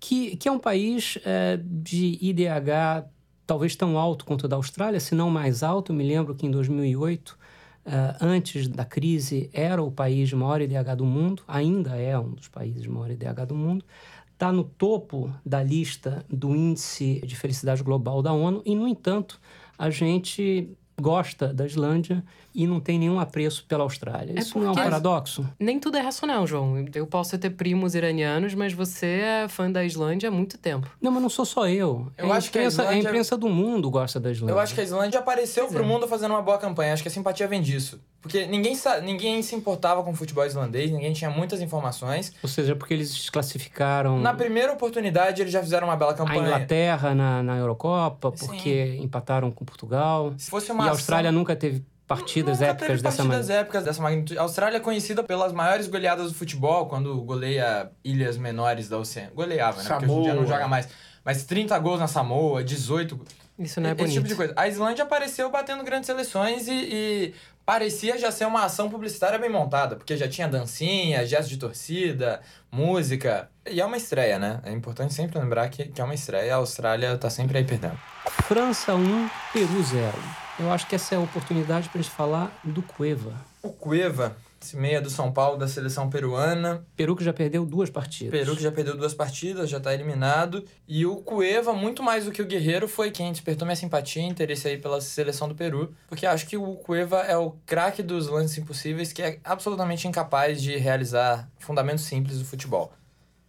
que, 0.00 0.34
que 0.38 0.48
é 0.48 0.50
um 0.50 0.58
país 0.58 1.18
eh, 1.26 1.60
de 1.62 2.16
IDH 2.22 3.06
talvez 3.46 3.76
tão 3.76 3.98
alto 3.98 4.24
quanto 4.24 4.44
o 4.44 4.48
da 4.48 4.56
Austrália, 4.56 4.98
se 4.98 5.14
não 5.14 5.28
mais 5.28 5.62
alto. 5.62 5.92
Eu 5.92 5.96
me 5.96 6.08
lembro 6.08 6.34
que 6.34 6.46
em 6.46 6.50
2008, 6.50 7.38
eh, 7.84 8.16
antes 8.18 8.66
da 8.66 8.86
crise, 8.86 9.50
era 9.52 9.82
o 9.82 9.92
país 9.92 10.30
de 10.30 10.36
maior 10.36 10.62
IDH 10.62 10.94
do 10.96 11.04
mundo, 11.04 11.42
ainda 11.46 11.94
é 11.94 12.18
um 12.18 12.30
dos 12.30 12.48
países 12.48 12.80
de 12.80 12.88
maior 12.88 13.10
IDH 13.10 13.44
do 13.48 13.54
mundo. 13.54 13.84
Está 14.32 14.50
no 14.50 14.64
topo 14.64 15.30
da 15.44 15.62
lista 15.62 16.24
do 16.30 16.56
Índice 16.56 17.20
de 17.26 17.36
Felicidade 17.36 17.82
Global 17.82 18.22
da 18.22 18.32
ONU, 18.32 18.62
e, 18.64 18.74
no 18.74 18.88
entanto, 18.88 19.38
a 19.76 19.90
gente 19.90 20.74
gosta 21.00 21.52
da 21.52 21.66
Islândia 21.66 22.24
e 22.54 22.66
não 22.66 22.80
tem 22.80 22.98
nenhum 22.98 23.20
apreço 23.20 23.64
pela 23.68 23.82
Austrália. 23.84 24.32
É 24.34 24.38
Isso 24.40 24.58
não 24.58 24.68
é 24.68 24.70
um 24.70 24.74
paradoxo? 24.74 25.46
Nem 25.60 25.78
tudo 25.78 25.96
é 25.98 26.00
racional, 26.00 26.46
João. 26.46 26.84
Eu 26.94 27.06
posso 27.06 27.36
ter 27.36 27.50
primos 27.50 27.94
iranianos, 27.94 28.54
mas 28.54 28.72
você 28.72 29.06
é 29.06 29.48
fã 29.48 29.70
da 29.70 29.84
Islândia 29.84 30.28
há 30.28 30.32
muito 30.32 30.56
tempo. 30.56 30.88
Não, 31.00 31.10
mas 31.10 31.22
não 31.22 31.28
sou 31.28 31.44
só 31.44 31.68
eu. 31.68 32.10
Eu 32.16 32.32
a 32.32 32.36
acho 32.36 32.50
que 32.50 32.58
a 32.58 32.62
imprensa, 32.62 32.82
Islândia- 32.84 33.08
imprensa 33.08 33.36
do 33.36 33.48
mundo 33.48 33.90
gosta 33.90 34.18
da 34.18 34.30
Islândia. 34.30 34.54
Eu 34.54 34.58
acho 34.58 34.74
que 34.74 34.80
a 34.80 34.84
Islândia 34.84 35.20
apareceu 35.20 35.64
Pois 35.64 35.74
pro 35.74 35.84
é. 35.84 35.86
mundo 35.86 36.08
fazendo 36.08 36.30
uma 36.30 36.42
boa 36.42 36.56
campanha. 36.58 36.94
Acho 36.94 37.02
que 37.02 37.08
a 37.08 37.12
simpatia 37.12 37.46
vem 37.46 37.60
disso. 37.60 38.00
Porque 38.20 38.44
ninguém, 38.46 38.76
ninguém 39.04 39.40
se 39.42 39.54
importava 39.54 40.02
com 40.02 40.10
o 40.10 40.14
futebol 40.14 40.44
islandês, 40.44 40.90
ninguém 40.90 41.12
tinha 41.12 41.30
muitas 41.30 41.60
informações. 41.60 42.32
Ou 42.42 42.48
seja, 42.48 42.74
porque 42.74 42.92
eles 42.92 43.14
desclassificaram 43.14 44.18
Na 44.18 44.34
primeira 44.34 44.72
oportunidade, 44.72 45.40
eles 45.42 45.52
já 45.52 45.62
fizeram 45.62 45.86
uma 45.86 45.96
bela 45.96 46.10
a 46.12 46.14
campanha. 46.14 46.40
Inglaterra 46.40 47.14
na, 47.14 47.42
na 47.42 47.56
Eurocopa, 47.56 48.32
Sim. 48.34 48.46
porque 48.46 48.98
empataram 49.00 49.50
com 49.50 49.64
Portugal. 49.64 50.34
Se 50.36 50.50
fosse 50.50 50.70
E 50.70 50.72
uma 50.72 50.82
a 50.82 50.86
ação- 50.86 50.94
Austrália 50.98 51.30
nunca 51.30 51.54
teve 51.54 51.84
partidas 52.06 52.60
Nunca 52.60 52.70
épicas 52.70 52.88
teve 52.88 53.02
dessa 53.02 53.16
partidas 53.18 53.40
maneira. 53.46 53.62
épicas 53.62 53.84
dessa 53.84 54.02
magnitude. 54.02 54.38
A 54.38 54.42
Austrália 54.42 54.76
é 54.78 54.80
conhecida 54.80 55.22
pelas 55.22 55.52
maiores 55.52 55.86
goleadas 55.88 56.28
do 56.32 56.34
futebol, 56.38 56.86
quando 56.86 57.20
goleia 57.22 57.90
ilhas 58.04 58.36
menores 58.36 58.88
da 58.88 58.98
Oceania. 58.98 59.30
Goleava, 59.34 59.82
né? 59.82 59.88
Porque 59.88 60.04
hoje 60.06 60.12
em 60.14 60.22
dia 60.22 60.34
não 60.34 60.42
Samoa. 60.42 60.54
joga 60.56 60.68
mais. 60.68 60.88
Mas 61.24 61.44
30 61.44 61.76
gols 61.78 61.98
na 62.00 62.06
Samoa, 62.06 62.62
18. 62.62 63.20
Isso 63.58 63.80
não 63.80 63.88
é 63.88 63.92
esse 63.92 64.00
bonito. 64.02 64.14
tipo 64.14 64.28
de 64.28 64.34
coisa. 64.36 64.52
A 64.56 64.68
Islândia 64.68 65.02
apareceu 65.02 65.50
batendo 65.50 65.82
grandes 65.82 66.06
seleções 66.06 66.68
e, 66.68 66.72
e 66.72 67.34
parecia 67.66 68.16
já 68.16 68.30
ser 68.30 68.46
uma 68.46 68.64
ação 68.64 68.88
publicitária 68.88 69.38
bem 69.38 69.50
montada, 69.50 69.96
porque 69.96 70.16
já 70.16 70.28
tinha 70.28 70.46
dancinha, 70.46 71.26
gesto 71.26 71.48
de 71.48 71.58
torcida, 71.58 72.40
música. 72.70 73.50
E 73.68 73.80
é 73.80 73.84
uma 73.84 73.96
estreia, 73.96 74.38
né? 74.38 74.60
É 74.62 74.70
importante 74.70 75.12
sempre 75.12 75.38
lembrar 75.38 75.68
que, 75.68 75.86
que 75.86 76.00
é 76.00 76.04
uma 76.04 76.14
estreia. 76.14 76.54
A 76.54 76.58
Austrália 76.58 77.18
tá 77.18 77.28
sempre 77.28 77.58
aí 77.58 77.64
perdendo. 77.64 77.98
França 78.46 78.94
1, 78.94 79.28
Peru 79.52 79.82
0. 79.82 80.12
Eu 80.60 80.72
acho 80.72 80.86
que 80.86 80.94
essa 80.94 81.16
é 81.16 81.18
a 81.18 81.20
oportunidade 81.20 81.88
para 81.88 82.00
gente 82.00 82.14
falar 82.14 82.56
do 82.62 82.80
Cueva. 82.82 83.34
O 83.62 83.70
Cueva, 83.70 84.36
meia 84.74 85.00
do 85.00 85.10
São 85.10 85.30
Paulo 85.30 85.58
da 85.58 85.68
seleção 85.68 86.08
peruana, 86.08 86.86
Peru 86.96 87.14
que 87.14 87.22
já 87.22 87.32
perdeu 87.32 87.66
duas 87.66 87.90
partidas. 87.90 88.30
Peru 88.30 88.56
que 88.56 88.62
já 88.62 88.72
perdeu 88.72 88.96
duas 88.96 89.12
partidas, 89.12 89.68
já 89.68 89.78
tá 89.78 89.92
eliminado. 89.92 90.64
E 90.88 91.04
o 91.04 91.16
Cueva, 91.16 91.74
muito 91.74 92.02
mais 92.02 92.24
do 92.24 92.32
que 92.32 92.40
o 92.40 92.46
Guerreiro, 92.46 92.88
foi 92.88 93.10
quem 93.10 93.30
despertou 93.30 93.66
minha 93.66 93.76
simpatia 93.76 94.22
e 94.22 94.26
interesse 94.26 94.66
aí 94.66 94.78
pela 94.78 95.00
seleção 95.00 95.46
do 95.48 95.54
Peru. 95.54 95.94
Porque 96.08 96.24
acho 96.24 96.46
que 96.46 96.56
o 96.56 96.74
Cueva 96.76 97.18
é 97.18 97.36
o 97.36 97.52
craque 97.66 98.02
dos 98.02 98.28
lances 98.28 98.56
impossíveis 98.56 99.12
que 99.12 99.22
é 99.22 99.38
absolutamente 99.44 100.08
incapaz 100.08 100.62
de 100.62 100.76
realizar 100.76 101.48
fundamentos 101.58 102.04
simples 102.04 102.38
do 102.38 102.44
futebol. 102.44 102.92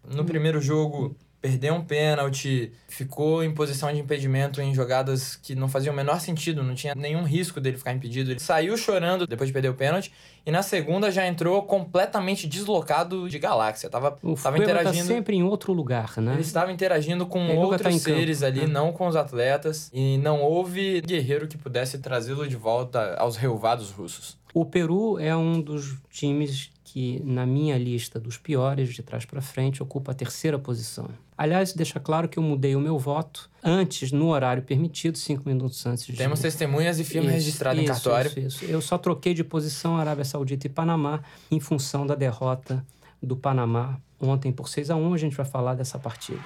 No 0.05 0.23
primeiro 0.23 0.61
jogo, 0.61 1.15
perdeu 1.41 1.73
um 1.75 1.83
pênalti, 1.83 2.71
ficou 2.87 3.43
em 3.43 3.53
posição 3.53 3.91
de 3.91 3.99
impedimento 3.99 4.61
em 4.61 4.73
jogadas 4.73 5.35
que 5.35 5.55
não 5.55 5.67
faziam 5.67 5.93
o 5.93 5.95
menor 5.95 6.19
sentido, 6.19 6.63
não 6.63 6.75
tinha 6.75 6.95
nenhum 6.95 7.23
risco 7.23 7.61
dele 7.61 7.77
ficar 7.77 7.93
impedido. 7.93 8.31
Ele 8.31 8.39
saiu 8.39 8.75
chorando 8.75 9.27
depois 9.27 9.47
de 9.47 9.53
perder 9.53 9.69
o 9.69 9.73
pênalti. 9.73 10.11
E 10.45 10.51
na 10.51 10.63
segunda 10.63 11.11
já 11.11 11.27
entrou 11.27 11.61
completamente 11.63 12.47
deslocado 12.47 13.29
de 13.29 13.37
galáxia. 13.37 13.89
Tava, 13.89 14.17
O 14.23 14.35
tava 14.35 14.57
está 14.57 14.71
interagindo. 14.71 15.05
sempre 15.07 15.35
em 15.35 15.43
outro 15.43 15.73
lugar, 15.73 16.13
né? 16.17 16.33
Ele 16.33 16.41
estava 16.41 16.71
interagindo 16.71 17.25
com 17.25 17.39
Ele 17.39 17.53
tá 17.53 17.59
outros 17.59 17.81
campo, 17.81 17.99
seres 17.99 18.43
ali, 18.43 18.61
né? 18.61 18.67
não 18.67 18.91
com 18.93 19.07
os 19.07 19.15
atletas. 19.15 19.89
E 19.93 20.17
não 20.17 20.41
houve 20.41 21.01
guerreiro 21.01 21.47
que 21.47 21.57
pudesse 21.57 21.99
trazê-lo 21.99 22.47
de 22.47 22.55
volta 22.55 23.15
aos 23.15 23.35
relvados 23.35 23.91
russos. 23.91 24.37
O 24.53 24.65
Peru 24.65 25.19
é 25.19 25.35
um 25.35 25.61
dos 25.61 25.95
times 26.09 26.71
que, 26.87 27.21
na 27.25 27.45
minha 27.45 27.77
lista 27.77 28.17
dos 28.17 28.37
piores, 28.37 28.93
de 28.93 29.03
trás 29.03 29.25
para 29.25 29.41
frente, 29.41 29.83
ocupa 29.83 30.13
a 30.13 30.15
terceira 30.15 30.57
posição. 30.57 31.09
Aliás, 31.37 31.73
deixa 31.73 31.99
claro 31.99 32.29
que 32.29 32.39
eu 32.39 32.43
mudei 32.43 32.77
o 32.77 32.79
meu 32.79 32.97
voto 32.97 33.49
antes, 33.61 34.13
no 34.13 34.29
horário 34.29 34.63
permitido, 34.63 35.17
cinco 35.17 35.43
minutos 35.45 35.85
antes 35.85 36.05
de... 36.05 36.13
Temos 36.13 36.39
testemunhas 36.39 36.97
e 36.97 37.03
filme 37.03 37.27
Isso, 37.27 37.35
registrado 37.35 37.81
em 37.81 37.83
cartório. 37.85 38.29
Isso, 38.29 38.39
isso. 38.39 38.65
Eu 38.65 38.79
só 38.79 38.97
troquei 38.97 39.33
de 39.33 39.43
posição 39.43 39.97
Arábia 39.97 40.23
Saudita 40.23 40.65
e 40.65 40.69
Panamá 40.69 41.21
em 41.51 41.59
função 41.59 42.07
da 42.07 42.15
derrota 42.15 42.85
do 43.21 43.35
Panamá 43.35 43.99
ontem 44.19 44.51
por 44.53 44.69
6 44.69 44.89
a 44.89 44.95
1 44.95 45.13
A 45.13 45.17
gente 45.17 45.35
vai 45.35 45.45
falar 45.45 45.75
dessa 45.75 45.99
partida. 45.99 46.39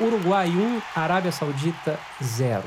Uruguai 0.00 0.48
1, 0.48 0.82
Arábia 0.96 1.30
Saudita 1.30 1.98
0. 2.22 2.64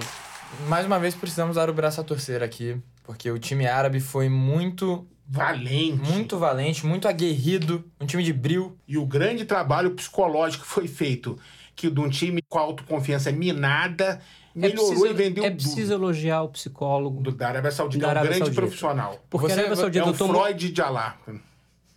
Mais 0.67 0.85
uma 0.85 0.99
vez 0.99 1.15
precisamos 1.15 1.55
dar 1.55 1.71
o 1.71 1.73
braço 1.73 1.99
a 1.99 2.03
torcer 2.03 2.43
aqui, 2.43 2.77
porque 3.03 3.31
o 3.31 3.39
time 3.39 3.65
árabe 3.65 3.99
foi 3.99 4.29
muito, 4.29 5.07
Valente. 5.27 5.93
muito 6.11 6.37
valente, 6.37 6.85
muito 6.85 7.07
aguerrido, 7.07 7.83
um 7.99 8.05
time 8.05 8.23
de 8.23 8.31
bril. 8.31 8.77
E 8.87 8.97
o 8.97 9.05
grande 9.05 9.45
trabalho 9.45 9.91
psicológico 9.91 10.63
que 10.63 10.69
foi 10.69 10.87
feito, 10.87 11.37
que 11.75 11.89
de 11.89 11.99
um 11.99 12.09
time 12.09 12.41
com 12.47 12.59
autoconfiança 12.59 13.31
minada, 13.31 14.21
melhorou 14.53 14.87
preciso, 14.87 15.07
e 15.07 15.13
vendeu 15.13 15.43
é 15.43 15.49
tudo. 15.49 15.61
preciso 15.63 15.93
elogiar 15.93 16.43
o 16.43 16.49
psicólogo. 16.49 17.21
Do, 17.23 17.31
da 17.31 17.47
Arábia 17.49 17.71
Saudita, 17.71 18.01
Da 18.01 18.05
é 18.05 18.07
um 18.07 18.11
Arábia 18.11 18.29
grande 18.29 18.45
Saudita. 18.45 18.61
profissional. 18.61 19.19
Porque 19.29 19.47
Você- 19.47 19.53
a 19.53 19.55
Arábia 19.57 19.73
é 19.73 19.75
Saudita 19.77 20.05
É 20.05 20.09
um 20.09 20.13
tomou... 20.13 20.43
Freud 20.43 20.71
de 20.71 20.81
Alá. 20.81 21.17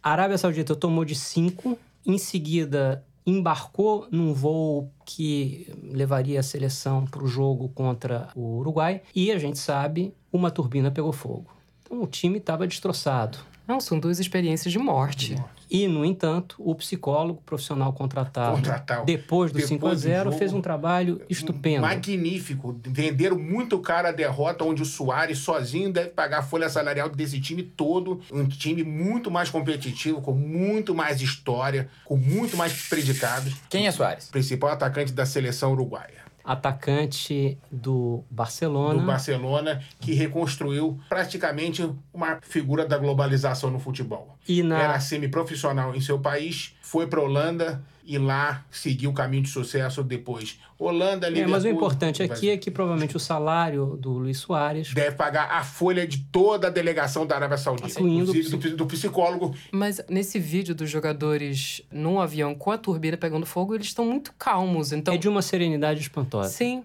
A 0.02 0.11
Arábia 0.11 0.38
Saudita 0.38 0.75
tomou 0.75 1.04
de 1.04 1.14
5, 1.14 1.78
em 2.06 2.16
seguida 2.18 3.04
embarcou 3.26 4.08
num 4.11 4.32
voo 4.32 4.90
que 5.04 5.70
levaria 5.82 6.40
a 6.40 6.42
seleção 6.42 7.04
para 7.04 7.23
o 7.23 7.26
jogo 7.26 7.68
contra 7.75 8.30
o 8.35 8.56
Uruguai 8.61 9.02
e 9.14 9.30
a 9.30 9.38
gente 9.38 9.58
sabe, 9.58 10.14
uma 10.32 10.50
turbina 10.50 10.90
pegou 10.90 11.12
fogo. 11.12 11.47
O 11.90 12.07
time 12.07 12.38
estava 12.38 12.66
destroçado. 12.66 13.38
Não, 13.66 13.80
são 13.80 13.99
duas 14.00 14.18
experiências 14.18 14.73
de 14.73 14.78
morte. 14.78 15.37
E, 15.71 15.87
no 15.87 16.02
entanto, 16.02 16.57
o 16.59 16.75
psicólogo 16.75 17.42
profissional 17.45 17.92
contratado, 17.92 18.57
Contratado. 18.57 19.04
depois 19.04 19.52
do 19.52 19.57
Depois 19.57 19.68
5 19.68 19.87
a 19.87 19.90
do 19.90 19.97
0 19.99 20.25
jogo, 20.25 20.38
fez 20.38 20.54
um 20.54 20.62
trabalho 20.62 21.21
estupendo. 21.28 21.83
Magnífico. 21.83 22.80
Venderam 22.87 23.38
muito 23.38 23.78
caro 23.78 24.09
a 24.09 24.12
derrota, 24.12 24.64
onde 24.64 24.80
o 24.80 24.87
Soares 24.87 25.38
sozinho 25.40 25.92
deve 25.92 26.09
pagar 26.09 26.38
a 26.38 26.42
folha 26.42 26.71
salarial 26.71 27.11
desse 27.11 27.38
time 27.38 27.62
todo. 27.62 28.23
Um 28.33 28.47
time 28.49 28.83
muito 28.83 29.30
mais 29.30 29.50
competitivo, 29.50 30.23
com 30.23 30.33
muito 30.33 30.95
mais 30.95 31.21
história, 31.21 31.90
com 32.07 32.16
muito 32.16 32.57
mais 32.57 32.88
predicados. 32.88 33.52
Quem 33.68 33.87
é 33.87 33.90
Soares? 33.92 34.28
Principal 34.30 34.71
atacante 34.71 35.12
da 35.12 35.26
seleção 35.26 35.73
uruguaia. 35.73 36.27
Atacante 36.48 37.58
do 37.70 38.24
Barcelona. 38.30 38.98
Do 38.98 39.06
Barcelona, 39.06 39.82
que 40.00 40.14
reconstruiu 40.14 40.98
praticamente 41.06 41.86
uma 42.10 42.38
figura 42.40 42.86
da 42.86 42.96
globalização 42.96 43.70
no 43.70 43.78
futebol. 43.78 44.34
E 44.48 44.62
na... 44.62 44.78
Era 44.78 44.98
semiprofissional 44.98 45.94
em 45.94 46.00
seu 46.00 46.18
país, 46.18 46.74
foi 46.80 47.06
para 47.06 47.20
Holanda 47.20 47.84
e 48.07 48.17
lá 48.17 48.63
seguiu 48.69 49.12
o 49.12 49.13
caminho 49.13 49.43
de 49.43 49.50
sucesso 49.50 50.03
depois. 50.03 50.59
Holanda, 50.77 51.27
É, 51.27 51.29
Liverpool... 51.29 51.51
mas 51.51 51.63
o 51.63 51.67
importante 51.69 52.21
aqui 52.21 52.27
Brasil. 52.27 52.51
é 52.53 52.57
que 52.57 52.69
provavelmente 52.69 53.15
o 53.15 53.19
salário 53.19 53.97
do 54.00 54.12
Luiz 54.12 54.39
Soares 54.39 54.93
Deve 54.93 55.15
pagar 55.15 55.50
a 55.51 55.63
folha 55.63 56.05
de 56.05 56.17
toda 56.31 56.67
a 56.67 56.69
delegação 56.69 57.25
da 57.25 57.35
Arábia 57.35 57.57
Saudita. 57.57 57.88
Incluindo 57.88 58.31
Inclusive 58.35 58.69
do, 58.71 58.77
do 58.77 58.85
psicólogo. 58.88 59.55
Mas 59.71 60.01
nesse 60.09 60.38
vídeo 60.39 60.75
dos 60.75 60.89
jogadores 60.89 61.81
num 61.91 62.19
avião 62.19 62.53
com 62.53 62.71
a 62.71 62.77
turbina 62.77 63.15
pegando 63.15 63.45
fogo, 63.45 63.73
eles 63.73 63.88
estão 63.88 64.05
muito 64.05 64.33
calmos. 64.38 64.91
Então, 64.91 65.13
é 65.13 65.17
de 65.17 65.29
uma 65.29 65.41
serenidade 65.41 66.01
espantosa. 66.01 66.50
sim, 66.50 66.83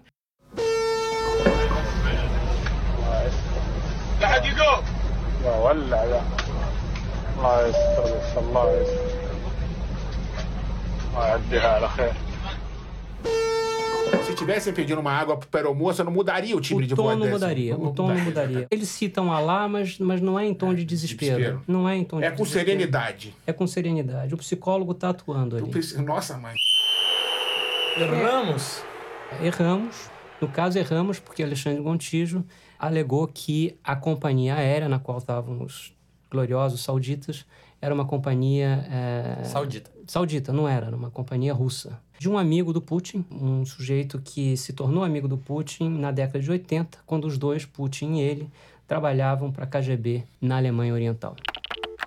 لا 5.43 5.57
ولع 5.57 6.03
لا 6.03 6.21
الله 7.37 7.67
يستر 7.67 8.03
بس 8.03 8.37
الله 8.37 8.81
يستر 8.81 9.05
الله 9.05 9.12
يعديها 11.15 11.67
على 11.75 11.89
خير 11.89 12.13
Se 14.25 14.35
tivessem 14.35 14.73
pedindo 14.73 14.99
uma 15.01 15.11
água 15.11 15.37
para 15.37 15.59
aeromoça, 15.59 16.03
não 16.03 16.11
mudaria 16.11 16.55
o 16.55 16.61
timbre 16.61 16.85
O 16.85 16.87
de 16.87 16.95
tom 16.95 17.03
voz 17.03 17.15
não 17.17 17.25
dessa. 17.25 17.33
mudaria, 17.39 17.75
o 17.77 17.91
tom 17.93 18.07
não 18.09 18.19
mudaria. 18.19 18.67
Eles 18.69 18.89
citam 18.89 19.31
Alá, 19.31 19.67
mas, 19.67 19.97
mas 19.97 20.21
não 20.21 20.39
é 20.39 20.45
em 20.45 20.53
tom 20.53 20.73
de 20.73 20.83
desespero. 20.85 21.35
desespero. 21.37 21.63
Não 21.67 21.89
é 21.89 21.95
em 21.97 22.03
tom 22.03 22.19
de 22.19 22.25
É 22.25 22.29
com 22.31 22.37
desespero. 22.43 22.65
serenidade. 22.65 23.35
É 23.47 23.53
com 23.53 23.65
serenidade. 23.67 24.33
O 24.33 24.37
psicólogo 24.37 24.91
está 24.91 25.09
atuando 25.09 25.55
ali. 25.55 25.65
Eu 25.65 25.71
pensei, 25.71 25.99
Nossa, 26.01 26.37
mãe. 26.37 26.53
Erramos. 27.97 28.83
Erramos. 29.41 30.09
No 30.41 30.47
caso, 30.47 30.77
erramos 30.77 31.19
porque 31.19 31.43
Alexandre 31.43 31.81
Gontijo 31.81 32.43
alegou 32.77 33.27
que 33.27 33.77
a 33.83 33.95
companhia 33.95 34.55
aérea 34.55 34.87
na 34.87 34.99
qual 34.99 35.17
estavam 35.17 35.63
os 35.63 35.93
gloriosos 36.31 36.81
sauditas 36.83 37.45
era 37.84 37.92
uma 37.92 38.06
companhia... 38.06 38.86
é, 38.90 39.44
Saudita. 39.44 39.90
Saudita, 40.06 40.52
não 40.54 40.66
era, 40.66 40.86
era 40.86 40.96
uma 40.96 41.10
companhia 41.10 41.52
russa. 41.52 42.00
De 42.18 42.30
um 42.30 42.38
amigo 42.38 42.72
do 42.72 42.80
Putin, 42.80 43.26
um 43.30 43.62
sujeito 43.66 44.18
que 44.24 44.56
se 44.56 44.72
tornou 44.72 45.04
amigo 45.04 45.28
do 45.28 45.36
Putin 45.36 45.90
na 45.90 46.10
década 46.10 46.40
de 46.40 46.50
80, 46.50 47.00
quando 47.04 47.26
os 47.26 47.36
dois, 47.36 47.66
Putin 47.66 48.14
e 48.14 48.20
ele, 48.22 48.48
trabalhavam 48.88 49.52
para 49.52 49.64
a 49.64 49.66
KGB 49.66 50.24
na 50.40 50.56
Alemanha 50.56 50.94
Oriental. 50.94 51.36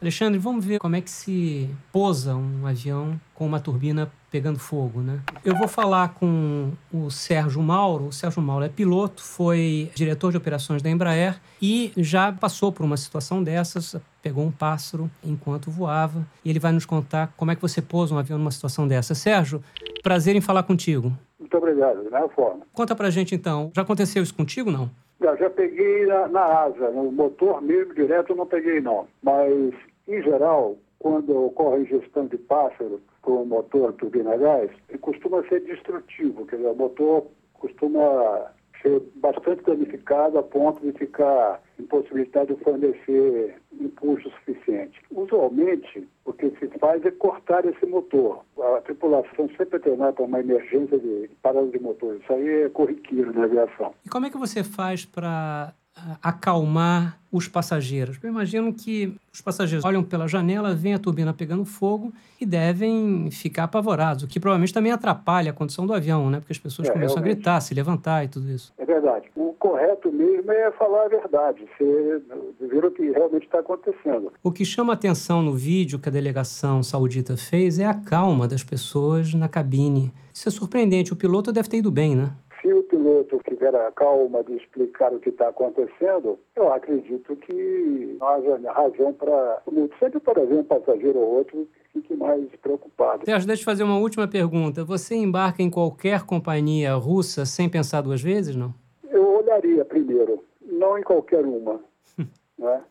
Alexandre, 0.01 0.39
vamos 0.39 0.65
ver 0.65 0.79
como 0.79 0.95
é 0.95 1.01
que 1.01 1.09
se 1.09 1.69
pousa 1.91 2.35
um 2.35 2.65
avião 2.65 3.19
com 3.35 3.45
uma 3.45 3.59
turbina 3.59 4.11
pegando 4.29 4.59
fogo, 4.59 5.01
né? 5.01 5.21
Eu 5.43 5.55
vou 5.55 5.67
falar 5.67 6.09
com 6.09 6.71
o 6.93 7.09
Sérgio 7.09 7.61
Mauro. 7.63 8.07
O 8.07 8.11
Sérgio 8.11 8.41
Mauro 8.41 8.65
é 8.65 8.69
piloto, 8.69 9.23
foi 9.23 9.91
diretor 9.95 10.31
de 10.31 10.37
operações 10.37 10.81
da 10.81 10.89
Embraer 10.89 11.39
e 11.61 11.91
já 11.97 12.31
passou 12.31 12.71
por 12.71 12.85
uma 12.85 12.97
situação 12.97 13.41
dessas, 13.41 13.95
pegou 14.27 14.43
um 14.43 14.51
pássaro 14.51 15.09
enquanto 15.23 15.71
voava 15.71 16.27
e 16.43 16.49
ele 16.49 16.59
vai 16.59 16.73
nos 16.73 16.85
contar 16.85 17.33
como 17.37 17.49
é 17.49 17.55
que 17.55 17.61
você 17.61 17.81
pousa 17.81 18.13
um 18.13 18.17
avião 18.17 18.37
numa 18.37 18.51
situação 18.51 18.85
dessa. 18.85 19.15
Sérgio, 19.15 19.63
prazer 20.03 20.35
em 20.35 20.41
falar 20.41 20.63
contigo. 20.63 21.13
Muito 21.39 21.57
obrigado, 21.57 22.03
de 22.03 22.11
mesma 22.11 22.27
forma. 22.27 22.63
Conta 22.73 22.93
pra 22.93 23.09
gente 23.09 23.33
então, 23.33 23.71
já 23.73 23.83
aconteceu 23.83 24.21
isso 24.21 24.35
contigo 24.35 24.69
não? 24.69 24.89
Já, 25.21 25.33
já 25.37 25.49
peguei 25.49 26.05
na, 26.07 26.27
na 26.27 26.43
asa, 26.43 26.91
no 26.91 27.09
motor 27.09 27.61
mesmo 27.61 27.95
direto 27.95 28.33
eu 28.33 28.35
não 28.35 28.45
peguei 28.45 28.81
não. 28.81 29.07
Mas, 29.23 29.73
em 30.05 30.21
geral, 30.21 30.75
quando 30.99 31.45
ocorre 31.45 31.83
ingestão 31.83 32.27
de 32.27 32.37
pássaro 32.37 32.99
com 33.21 33.43
o 33.43 33.45
motor 33.45 33.93
turbina 33.93 34.33
a 34.33 34.37
gás, 34.37 34.69
ele 34.89 34.99
costuma 34.99 35.41
ser 35.47 35.61
destrutivo, 35.61 36.45
quer 36.45 36.57
dizer, 36.57 36.67
o 36.67 36.75
motor 36.75 37.27
costuma 37.53 38.51
ser 38.81 39.01
bastante 39.15 39.63
danificado 39.63 40.37
a 40.37 40.43
ponto 40.43 40.81
de 40.81 40.97
ficar 40.97 41.61
impossibilitado 41.79 42.55
de 42.55 42.63
fornecer 42.63 43.55
impulso 43.79 44.29
suficiente. 44.31 44.99
Usualmente, 45.11 46.07
o 46.25 46.33
que 46.33 46.49
se 46.59 46.67
faz 46.79 47.05
é 47.05 47.11
cortar 47.11 47.65
esse 47.65 47.85
motor. 47.85 48.43
A 48.77 48.81
tripulação 48.81 49.49
sempre 49.57 49.79
treinar 49.79 50.13
para 50.13 50.25
uma 50.25 50.39
emergência 50.39 50.97
de 50.97 51.29
parada 51.41 51.67
de 51.67 51.79
motor. 51.79 52.15
Isso 52.15 52.33
aí 52.33 52.63
é 52.63 52.69
corriqueiro 52.69 53.33
na 53.33 53.43
aviação. 53.43 53.93
E 54.05 54.09
como 54.09 54.25
é 54.25 54.29
que 54.29 54.37
você 54.37 54.63
faz 54.63 55.05
para 55.05 55.73
acalmar 56.21 57.17
os 57.31 57.47
passageiros? 57.47 58.17
Eu 58.23 58.29
imagino 58.29 58.73
que 58.73 59.13
os 59.33 59.41
passageiros 59.41 59.83
olham 59.85 60.03
pela 60.03 60.27
janela, 60.27 60.73
veem 60.73 60.93
a 60.95 60.99
turbina 60.99 61.33
pegando 61.33 61.65
fogo 61.65 62.13
e 62.39 62.45
devem 62.45 63.29
ficar 63.31 63.63
apavorados, 63.65 64.23
o 64.23 64.27
que 64.27 64.39
provavelmente 64.39 64.73
também 64.73 64.91
atrapalha 64.91 65.51
a 65.51 65.53
condição 65.53 65.85
do 65.85 65.93
avião, 65.93 66.29
né? 66.29 66.39
Porque 66.39 66.53
as 66.53 66.59
pessoas 66.59 66.87
É, 66.87 66.91
começam 66.91 67.15
realmente. 67.15 67.31
a 67.31 67.35
gritar, 67.35 67.61
se 67.61 67.73
levantar 67.73 68.23
e 68.23 68.27
tudo 68.27 68.49
isso. 68.49 68.73
É 68.77 68.85
verdade. 68.85 69.27
O 69.35 69.53
correto 69.59 70.11
mesmo 70.11 70.51
é 70.51 70.71
falar 70.71 71.05
a 71.05 71.09
verdade, 71.09 71.65
ser, 71.77 72.21
ver 72.59 72.85
o 72.85 72.91
que 72.91 73.09
realmente 73.11 73.43
está 73.45 73.59
acontecendo. 73.59 74.31
O 74.43 74.51
que 74.51 74.63
chama 74.63 74.93
atenção 74.93 75.41
no 75.41 75.53
vídeo 75.53 75.99
que 75.99 76.09
a 76.09 76.11
delegação 76.11 76.81
saudita 76.83 77.35
fez 77.35 77.79
é 77.79 77.85
a 77.85 77.93
calma 77.93 78.47
das 78.47 78.63
pessoas 78.63 79.33
na 79.33 79.47
cabine. 79.49 80.13
Isso 80.33 80.47
é 80.47 80.51
surpreendente. 80.51 81.11
O 81.11 81.15
piloto 81.15 81.51
deve 81.51 81.67
ter 81.67 81.77
ido 81.77 81.89
bem, 81.91 82.15
né? 82.15 82.31
Se 82.61 82.71
o 82.71 82.83
piloto 82.83 83.39
tiver 83.57 83.75
a 83.75 83.91
calma 83.91 84.43
de 84.43 84.53
explicar 84.55 85.11
o 85.13 85.19
que 85.19 85.29
está 85.29 85.49
acontecendo, 85.49 86.39
eu 86.55 86.71
acredito 86.71 87.35
que 87.35 88.17
não 88.19 88.27
haja 88.27 88.71
razão 88.71 89.13
para. 89.13 89.61
Sempre 89.99 90.19
para 90.19 90.45
ver 90.45 90.55
um 90.55 90.63
passageiro 90.63 91.19
ou 91.19 91.37
outro 91.37 91.67
que 91.91 92.01
fique 92.01 92.15
mais 92.15 92.45
preocupado. 92.61 93.25
Sérgio, 93.25 93.47
deixa 93.47 93.61
eu 93.61 93.65
fazer 93.65 93.83
uma 93.83 93.97
última 93.97 94.27
pergunta. 94.27 94.83
Você 94.83 95.15
embarca 95.15 95.61
em 95.61 95.69
qualquer 95.69 96.23
companhia 96.23 96.93
russa 96.93 97.45
sem 97.45 97.67
pensar 97.67 98.01
duas 98.01 98.21
vezes, 98.21 98.55
não? 98.55 98.73
Eu 99.09 99.39
olharia 99.39 99.83
primeiro, 99.83 100.43
não 100.61 100.97
em 100.97 101.03
qualquer 101.03 101.43
uma. 101.43 101.79
né? 102.57 102.81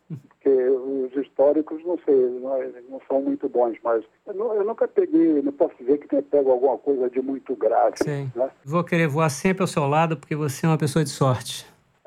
Porque 0.46 0.70
os 0.70 1.26
históricos, 1.26 1.82
não 1.84 1.98
sei, 2.04 2.14
não, 2.14 2.56
não 2.88 3.00
são 3.08 3.20
muito 3.20 3.48
bons, 3.48 3.76
mas 3.82 4.04
eu, 4.28 4.32
nu- 4.34 4.54
eu 4.54 4.64
nunca 4.64 4.86
peguei, 4.86 5.42
não 5.42 5.50
posso 5.50 5.74
dizer 5.80 5.98
que 5.98 6.06
tenha 6.06 6.22
pego 6.22 6.52
alguma 6.52 6.78
coisa 6.78 7.10
de 7.10 7.20
muito 7.20 7.56
grave. 7.56 7.96
Sei. 7.96 8.28
Né? 8.32 8.48
Vou 8.64 8.84
querer 8.84 9.08
voar 9.08 9.28
sempre 9.28 9.64
ao 9.64 9.66
seu 9.66 9.84
lado 9.88 10.16
porque 10.16 10.36
você 10.36 10.64
é 10.64 10.68
uma 10.68 10.78
pessoa 10.78 11.02
de 11.04 11.10
sorte. 11.10 11.66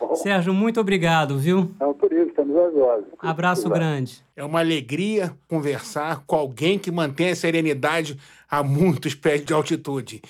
Bom. 0.00 0.14
Sérgio, 0.16 0.54
muito 0.54 0.80
obrigado, 0.80 1.38
viu? 1.38 1.70
Então, 1.76 1.92
por 1.94 2.10
isso, 2.12 2.28
estamos 2.28 2.56
ansiosos. 2.56 3.04
Abraço 3.18 3.68
grande. 3.68 4.24
É 4.34 4.42
uma 4.44 4.60
alegria 4.60 5.32
conversar 5.48 6.24
com 6.26 6.36
alguém 6.36 6.78
que 6.78 6.90
mantém 6.90 7.30
a 7.30 7.36
serenidade 7.36 8.18
a 8.50 8.62
muitos 8.62 9.14
pés 9.14 9.44
de 9.44 9.52
altitude. 9.52 10.22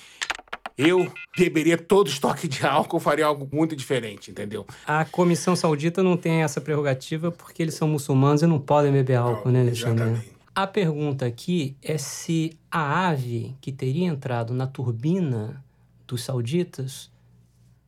Eu 0.77 1.11
beberia 1.37 1.77
todo 1.77 2.09
estoque 2.09 2.47
de 2.47 2.65
álcool, 2.65 2.99
faria 2.99 3.25
algo 3.25 3.47
muito 3.51 3.75
diferente, 3.75 4.29
entendeu? 4.29 4.65
A 4.85 5.05
comissão 5.05 5.55
saudita 5.55 6.03
não 6.03 6.17
tem 6.17 6.43
essa 6.43 6.59
prerrogativa 6.59 7.31
porque 7.31 7.61
eles 7.61 7.75
são 7.75 7.87
muçulmanos 7.87 8.41
e 8.41 8.47
não 8.47 8.59
podem 8.59 8.91
beber 8.91 9.15
álcool, 9.15 9.51
né, 9.51 9.61
Alexandre? 9.61 10.03
Exatamente. 10.03 10.35
A 10.53 10.67
pergunta 10.67 11.25
aqui 11.25 11.75
é 11.81 11.97
se 11.97 12.57
a 12.71 13.07
ave 13.09 13.55
que 13.61 13.71
teria 13.71 14.07
entrado 14.07 14.53
na 14.53 14.67
turbina 14.67 15.63
dos 16.07 16.23
sauditas 16.23 17.09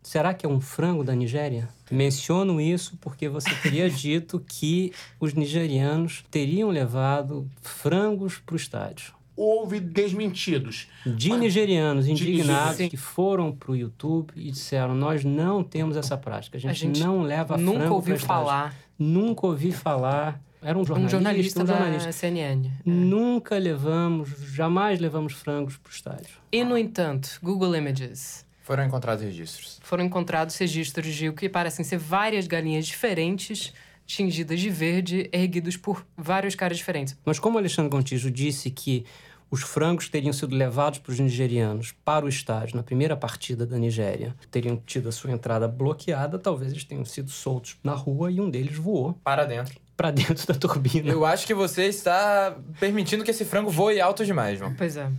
será 0.08 0.34
que 0.34 0.45
é 0.45 0.50
um 0.50 0.62
frango 0.62 1.04
da 1.04 1.13
Nigéria? 1.13 1.67
Menciono 1.91 2.62
isso 2.62 2.97
porque 3.02 3.28
você 3.28 3.54
teria 3.56 3.89
dito 3.91 4.39
que 4.39 4.93
os 5.19 5.34
nigerianos 5.34 6.23
teriam 6.32 6.69
levado 6.69 7.50
frangos 7.62 8.38
para 8.38 8.54
o 8.54 8.58
estádio. 8.58 9.17
Houve 9.38 9.80
desmentidos. 9.80 10.88
De 11.06 11.32
nigerianos 11.32 12.08
indignados 12.08 12.78
Sim. 12.78 12.89
que 12.89 12.97
foram 12.97 13.52
para 13.52 13.71
o 13.71 13.76
YouTube 13.76 14.32
e 14.36 14.52
disseram: 14.52 14.95
Nós 14.95 15.23
não 15.23 15.63
temos 15.63 15.95
essa 15.95 16.17
prática, 16.17 16.58
a 16.58 16.60
gente, 16.60 16.71
a 16.71 16.73
gente 16.73 17.00
não 17.00 17.21
leva 17.21 17.56
nunca 17.56 17.84
estádio." 17.84 18.19
falar. 18.19 18.76
Nunca 18.97 19.45
ouvi 19.45 19.71
falar. 19.71 20.41
Era 20.62 20.78
um 20.78 20.84
jornalista, 20.84 21.17
Um 21.17 21.19
jornalista 21.21 21.62
um 21.62 21.65
da 21.65 21.73
jornalista. 21.78 22.12
CNN. 22.12 22.71
Nunca 22.84 23.58
levamos, 23.58 24.30
jamais 24.54 25.00
levamos 25.00 25.34
frangos 25.34 25.78
para 25.78 25.89
o 25.89 25.93
estádio. 25.93 26.36
E, 26.52 26.63
no 26.63 26.78
entanto, 26.78 27.39
Google 27.43 27.76
Images. 27.76 28.45
Foram 28.63 28.84
encontrados 28.84 29.23
registros. 29.23 29.80
Foram 29.82 30.04
encontrados 30.04 30.58
registros 30.58 31.13
de 31.13 31.30
o 31.30 31.34
que 31.34 31.47
parecem 31.47 31.86
ser 31.86 31.97
várias 31.97 32.47
galinhas 32.47 32.86
diferentes, 32.86 33.71
tingidas 34.06 34.60
de 34.60 34.69
verde, 34.69 35.30
erguidos 35.32 35.78
por 35.78 36.06
vários 36.17 36.56
caras 36.56 36.78
diferentes. 36.78 37.15
Mas 37.23 37.39
como 37.39 37.56
o 37.56 37.60
Alexandre 37.60 37.89
Gontijo 37.89 38.32
disse 38.32 38.69
que 38.71 39.06
os 39.50 39.62
frangos 39.62 40.10
teriam 40.10 40.34
sido 40.34 40.56
levados 40.56 41.00
para 41.00 41.12
os 41.12 41.20
nigerianos 41.20 41.94
para 42.04 42.26
o 42.26 42.30
estádio 42.30 42.76
na 42.76 42.84
primeira 42.84 43.16
partida 43.16 43.66
da 43.66 43.78
Nigéria, 43.78 44.36
teriam 44.52 44.76
tido 44.86 45.08
a 45.08 45.12
sua 45.12 45.32
entrada 45.32 45.68
bloqueada, 45.68 46.38
talvez 46.38 46.72
eles 46.72 46.84
tenham 46.84 47.06
sido 47.06 47.30
soltos 47.32 47.78
na 47.84 47.94
rua 47.94 48.30
e 48.32 48.42
um 48.42 48.50
deles 48.50 48.76
voou 48.78 49.14
Para 49.24 49.46
dentro. 49.46 49.80
para 49.96 50.12
dentro 50.12 50.46
da 50.46 50.54
turbina. 50.54 51.10
Eu 51.12 51.26
acho 51.26 51.48
que 51.48 51.54
você 51.54 51.86
está 51.86 52.58
permitindo 52.80 53.24
que 53.24 53.32
esse 53.32 53.46
frango 53.46 53.70
voe 53.70 54.00
alto 54.02 54.26
demais, 54.26 54.60
João. 54.60 54.74
Pois 54.76 54.98
é, 54.98 55.10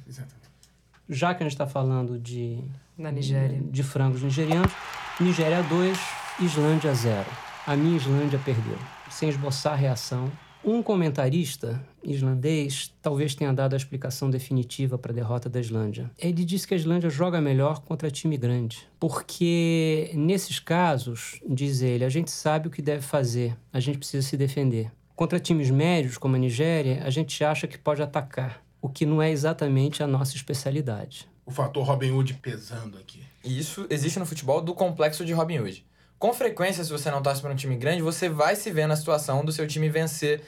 Já 1.08 1.34
que 1.34 1.42
a 1.42 1.46
gente 1.46 1.54
está 1.54 1.66
falando 1.66 2.18
de, 2.18 2.58
na 2.96 3.10
Nigéria. 3.10 3.60
de 3.62 3.82
frangos 3.82 4.22
nigerianos, 4.22 4.72
Nigéria 5.18 5.62
2, 5.62 5.98
Islândia 6.40 6.94
0. 6.94 7.24
A 7.66 7.74
minha 7.76 7.96
Islândia 7.96 8.38
perdeu. 8.44 8.78
Sem 9.10 9.28
esboçar 9.30 9.76
reação, 9.76 10.30
Um 10.70 10.82
comentarista 10.82 11.82
islandês 12.04 12.94
talvez 13.00 13.34
tenha 13.34 13.54
dado 13.54 13.72
a 13.72 13.76
explicação 13.78 14.28
definitiva 14.28 14.98
para 14.98 15.12
a 15.12 15.14
derrota 15.14 15.48
da 15.48 15.58
Islândia. 15.58 16.10
Ele 16.18 16.44
disse 16.44 16.68
que 16.68 16.74
a 16.74 16.76
Islândia 16.76 17.08
joga 17.08 17.40
melhor 17.40 17.80
contra 17.80 18.10
time 18.10 18.36
grande, 18.36 18.86
porque 19.00 20.10
nesses 20.12 20.58
casos, 20.58 21.40
diz 21.48 21.80
ele, 21.80 22.04
a 22.04 22.10
gente 22.10 22.30
sabe 22.30 22.68
o 22.68 22.70
que 22.70 22.82
deve 22.82 23.00
fazer, 23.00 23.56
a 23.72 23.80
gente 23.80 23.96
precisa 23.96 24.28
se 24.28 24.36
defender. 24.36 24.92
Contra 25.16 25.40
times 25.40 25.70
médios, 25.70 26.18
como 26.18 26.36
a 26.36 26.38
Nigéria, 26.38 27.02
a 27.02 27.08
gente 27.08 27.42
acha 27.42 27.66
que 27.66 27.78
pode 27.78 28.02
atacar, 28.02 28.62
o 28.82 28.90
que 28.90 29.06
não 29.06 29.22
é 29.22 29.30
exatamente 29.30 30.02
a 30.02 30.06
nossa 30.06 30.36
especialidade. 30.36 31.26
O 31.46 31.50
fator 31.50 31.82
Robin 31.82 32.10
Hood 32.10 32.34
pesando 32.42 32.98
aqui. 32.98 33.22
E 33.42 33.58
isso 33.58 33.86
existe 33.88 34.18
no 34.18 34.26
futebol 34.26 34.60
do 34.60 34.74
complexo 34.74 35.24
de 35.24 35.32
Robin 35.32 35.60
Hood. 35.60 35.88
Com 36.18 36.32
frequência, 36.32 36.82
se 36.82 36.90
você 36.90 37.12
não 37.12 37.22
torce 37.22 37.40
para 37.40 37.52
um 37.52 37.56
time 37.56 37.76
grande, 37.76 38.02
você 38.02 38.28
vai 38.28 38.56
se 38.56 38.72
ver 38.72 38.88
na 38.88 38.96
situação 38.96 39.44
do 39.44 39.52
seu 39.52 39.68
time 39.68 39.88
vencer 39.88 40.42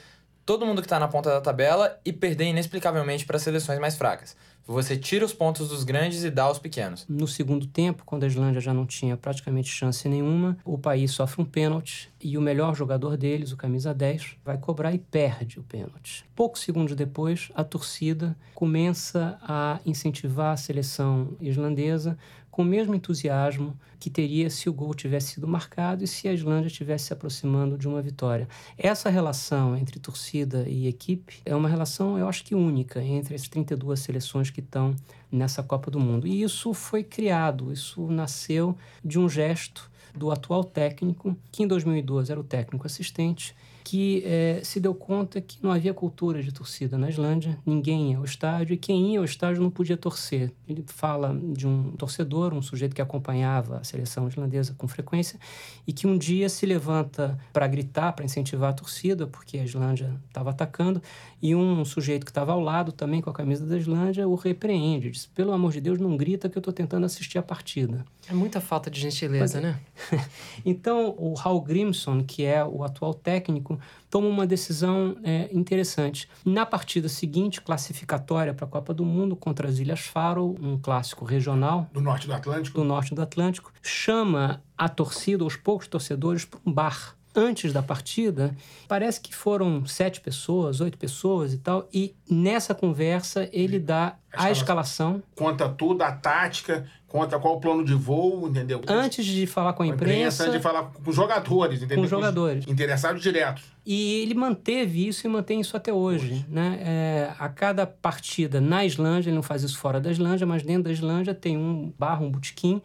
todo 0.45 0.65
mundo 0.65 0.81
que 0.81 0.85
está 0.85 0.99
na 0.99 1.07
ponta 1.07 1.29
da 1.29 1.41
tabela 1.41 1.99
e 2.03 2.11
perder 2.11 2.45
inexplicavelmente 2.45 3.25
para 3.25 3.39
seleções 3.39 3.79
mais 3.79 3.95
fracas. 3.95 4.35
Você 4.65 4.95
tira 4.95 5.25
os 5.25 5.33
pontos 5.33 5.69
dos 5.69 5.83
grandes 5.83 6.23
e 6.23 6.29
dá 6.29 6.43
aos 6.43 6.59
pequenos. 6.59 7.05
No 7.09 7.27
segundo 7.27 7.65
tempo, 7.65 8.03
quando 8.05 8.23
a 8.23 8.27
Islândia 8.27 8.61
já 8.61 8.73
não 8.73 8.85
tinha 8.85 9.17
praticamente 9.17 9.69
chance 9.69 10.07
nenhuma, 10.07 10.57
o 10.63 10.77
país 10.77 11.11
sofre 11.11 11.41
um 11.41 11.45
pênalti 11.45 12.11
e 12.21 12.37
o 12.37 12.41
melhor 12.41 12.75
jogador 12.75 13.17
deles, 13.17 13.51
o 13.51 13.57
camisa 13.57 13.93
10, 13.93 14.37
vai 14.45 14.57
cobrar 14.57 14.93
e 14.93 14.99
perde 14.99 15.59
o 15.59 15.63
pênalti. 15.63 16.23
Poucos 16.35 16.61
segundos 16.61 16.95
depois, 16.95 17.51
a 17.55 17.63
torcida 17.63 18.37
começa 18.53 19.37
a 19.41 19.79
incentivar 19.85 20.53
a 20.53 20.57
seleção 20.57 21.35
islandesa 21.41 22.17
com 22.51 22.61
o 22.61 22.65
mesmo 22.65 22.93
entusiasmo 22.93 23.75
que 23.97 24.09
teria 24.09 24.49
se 24.49 24.69
o 24.69 24.73
gol 24.73 24.93
tivesse 24.93 25.33
sido 25.33 25.47
marcado 25.47 26.03
e 26.03 26.07
se 26.07 26.27
a 26.27 26.33
Islândia 26.33 26.67
estivesse 26.67 27.05
se 27.05 27.13
aproximando 27.13 27.77
de 27.77 27.87
uma 27.87 28.01
vitória. 28.01 28.47
Essa 28.77 29.09
relação 29.09 29.77
entre 29.77 29.99
torcida 29.99 30.67
e 30.67 30.87
equipe 30.87 31.39
é 31.45 31.55
uma 31.55 31.69
relação, 31.69 32.17
eu 32.17 32.27
acho 32.27 32.43
que 32.43 32.53
única, 32.53 33.01
entre 33.01 33.35
as 33.35 33.47
32 33.47 33.99
seleções 33.99 34.49
que 34.49 34.59
estão 34.59 34.95
nessa 35.31 35.63
Copa 35.63 35.89
do 35.89 35.99
Mundo. 35.99 36.27
E 36.27 36.43
isso 36.43 36.73
foi 36.73 37.03
criado, 37.03 37.71
isso 37.71 38.05
nasceu 38.07 38.75
de 39.03 39.17
um 39.17 39.29
gesto 39.29 39.89
do 40.13 40.29
atual 40.29 40.63
técnico, 40.63 41.37
que 41.51 41.63
em 41.63 41.67
2012 41.67 42.31
era 42.31 42.41
o 42.41 42.43
técnico 42.43 42.85
assistente, 42.85 43.55
que 43.83 44.23
é, 44.25 44.61
se 44.63 44.79
deu 44.79 44.93
conta 44.93 45.41
que 45.41 45.57
não 45.61 45.71
havia 45.71 45.93
cultura 45.93 46.41
de 46.41 46.51
torcida 46.51 46.97
na 46.97 47.09
Islândia, 47.09 47.57
ninguém 47.65 48.11
ia 48.11 48.17
ao 48.17 48.25
estádio, 48.25 48.73
e 48.73 48.77
quem 48.77 49.13
ia 49.13 49.19
ao 49.19 49.25
estádio 49.25 49.61
não 49.61 49.69
podia 49.69 49.97
torcer. 49.97 50.51
Ele 50.67 50.83
fala 50.87 51.37
de 51.53 51.67
um 51.67 51.91
torcedor, 51.91 52.53
um 52.53 52.61
sujeito 52.61 52.95
que 52.95 53.01
acompanhava 53.01 53.77
a 53.77 53.83
seleção 53.83 54.27
islandesa 54.27 54.75
com 54.77 54.87
frequência, 54.87 55.39
e 55.85 55.93
que 55.93 56.07
um 56.07 56.17
dia 56.17 56.49
se 56.49 56.65
levanta 56.65 57.37
para 57.51 57.67
gritar, 57.67 58.13
para 58.13 58.25
incentivar 58.25 58.71
a 58.71 58.73
torcida, 58.73 59.27
porque 59.27 59.57
a 59.57 59.63
Islândia 59.63 60.15
estava 60.27 60.51
atacando, 60.51 61.01
e 61.41 61.55
um 61.55 61.83
sujeito 61.83 62.25
que 62.25 62.31
estava 62.31 62.51
ao 62.51 62.59
lado, 62.59 62.91
também 62.91 63.21
com 63.21 63.29
a 63.29 63.33
camisa 63.33 63.65
da 63.65 63.77
Islândia, 63.77 64.27
o 64.27 64.35
repreende, 64.35 65.11
diz, 65.11 65.25
pelo 65.25 65.51
amor 65.51 65.71
de 65.71 65.81
Deus, 65.81 65.99
não 65.99 66.15
grita 66.15 66.49
que 66.49 66.57
eu 66.57 66.59
estou 66.59 66.73
tentando 66.73 67.05
assistir 67.05 67.37
a 67.37 67.43
partida. 67.43 68.05
É 68.29 68.33
muita 68.33 68.61
falta 68.61 68.89
de 68.89 68.99
gentileza, 68.99 69.59
Mas, 69.59 69.63
né? 69.63 69.79
então, 70.65 71.15
o 71.17 71.33
Hal 71.37 71.59
Grimson, 71.61 72.23
que 72.23 72.43
é 72.43 72.63
o 72.63 72.83
atual 72.83 73.13
técnico, 73.13 73.70
toma 74.09 74.27
uma 74.27 74.45
decisão 74.45 75.15
é, 75.23 75.49
interessante. 75.51 76.29
Na 76.45 76.65
partida 76.65 77.07
seguinte, 77.07 77.61
classificatória 77.61 78.53
para 78.53 78.65
a 78.65 78.69
Copa 78.69 78.93
do 78.93 79.05
Mundo 79.05 79.35
contra 79.35 79.67
as 79.67 79.79
Ilhas 79.79 80.01
Faro, 80.01 80.55
um 80.61 80.77
clássico 80.77 81.25
regional 81.25 81.89
Do 81.93 82.01
norte 82.01 82.27
do 82.27 82.33
Atlântico. 82.33 82.77
do 82.77 82.83
norte 82.83 83.13
do 83.15 83.21
Atlântico, 83.21 83.71
chama 83.81 84.61
a 84.77 84.89
torcida, 84.89 85.43
os 85.45 85.55
poucos 85.55 85.87
torcedores, 85.87 86.45
para 86.45 86.59
um 86.65 86.71
bar. 86.71 87.15
Antes 87.33 87.71
da 87.71 87.81
partida, 87.81 88.53
parece 88.89 89.21
que 89.21 89.33
foram 89.33 89.85
sete 89.85 90.19
pessoas, 90.19 90.81
oito 90.81 90.97
pessoas 90.97 91.53
e 91.53 91.57
tal, 91.57 91.87
e 91.93 92.13
nessa 92.29 92.75
conversa 92.75 93.49
ele 93.53 93.79
dá 93.79 94.17
a 94.33 94.51
escalação. 94.51 95.23
Conta 95.33 95.69
tudo, 95.69 96.01
a 96.01 96.11
tática, 96.11 96.85
conta 97.11 97.37
qual 97.37 97.57
o 97.57 97.59
plano 97.59 97.83
de 97.83 97.93
voo, 97.93 98.47
entendeu? 98.47 98.79
Antes 98.87 99.25
de 99.25 99.45
falar 99.45 99.73
com 99.73 99.83
a 99.83 99.87
imprensa, 99.87 100.13
imprensa, 100.13 100.43
antes 100.43 100.55
de 100.55 100.63
falar 100.63 100.83
com 100.83 101.09
os 101.09 101.15
jogadores, 101.15 101.79
entendeu? 101.79 101.97
Com 101.97 102.03
os 102.03 102.09
jogadores. 102.09 102.65
Interessados 102.65 103.21
diretos. 103.21 103.63
E 103.85 104.21
ele 104.21 104.33
manteve 104.33 105.05
isso 105.05 105.27
e 105.27 105.29
mantém 105.29 105.59
isso 105.59 105.75
até 105.75 105.91
hoje. 105.91 106.45
Né? 106.47 106.79
É, 106.81 107.31
a 107.37 107.49
cada 107.49 107.85
partida 107.85 108.61
na 108.61 108.85
Islândia, 108.85 109.29
ele 109.29 109.35
não 109.35 109.43
faz 109.43 109.61
isso 109.61 109.77
fora 109.77 109.99
da 109.99 110.09
Islândia, 110.09 110.47
mas 110.47 110.63
dentro 110.63 110.83
da 110.83 110.91
Islândia 110.91 111.35
tem 111.35 111.57
um 111.57 111.91
bar, 111.99 112.23
um 112.23 112.31
botequim, 112.31 112.81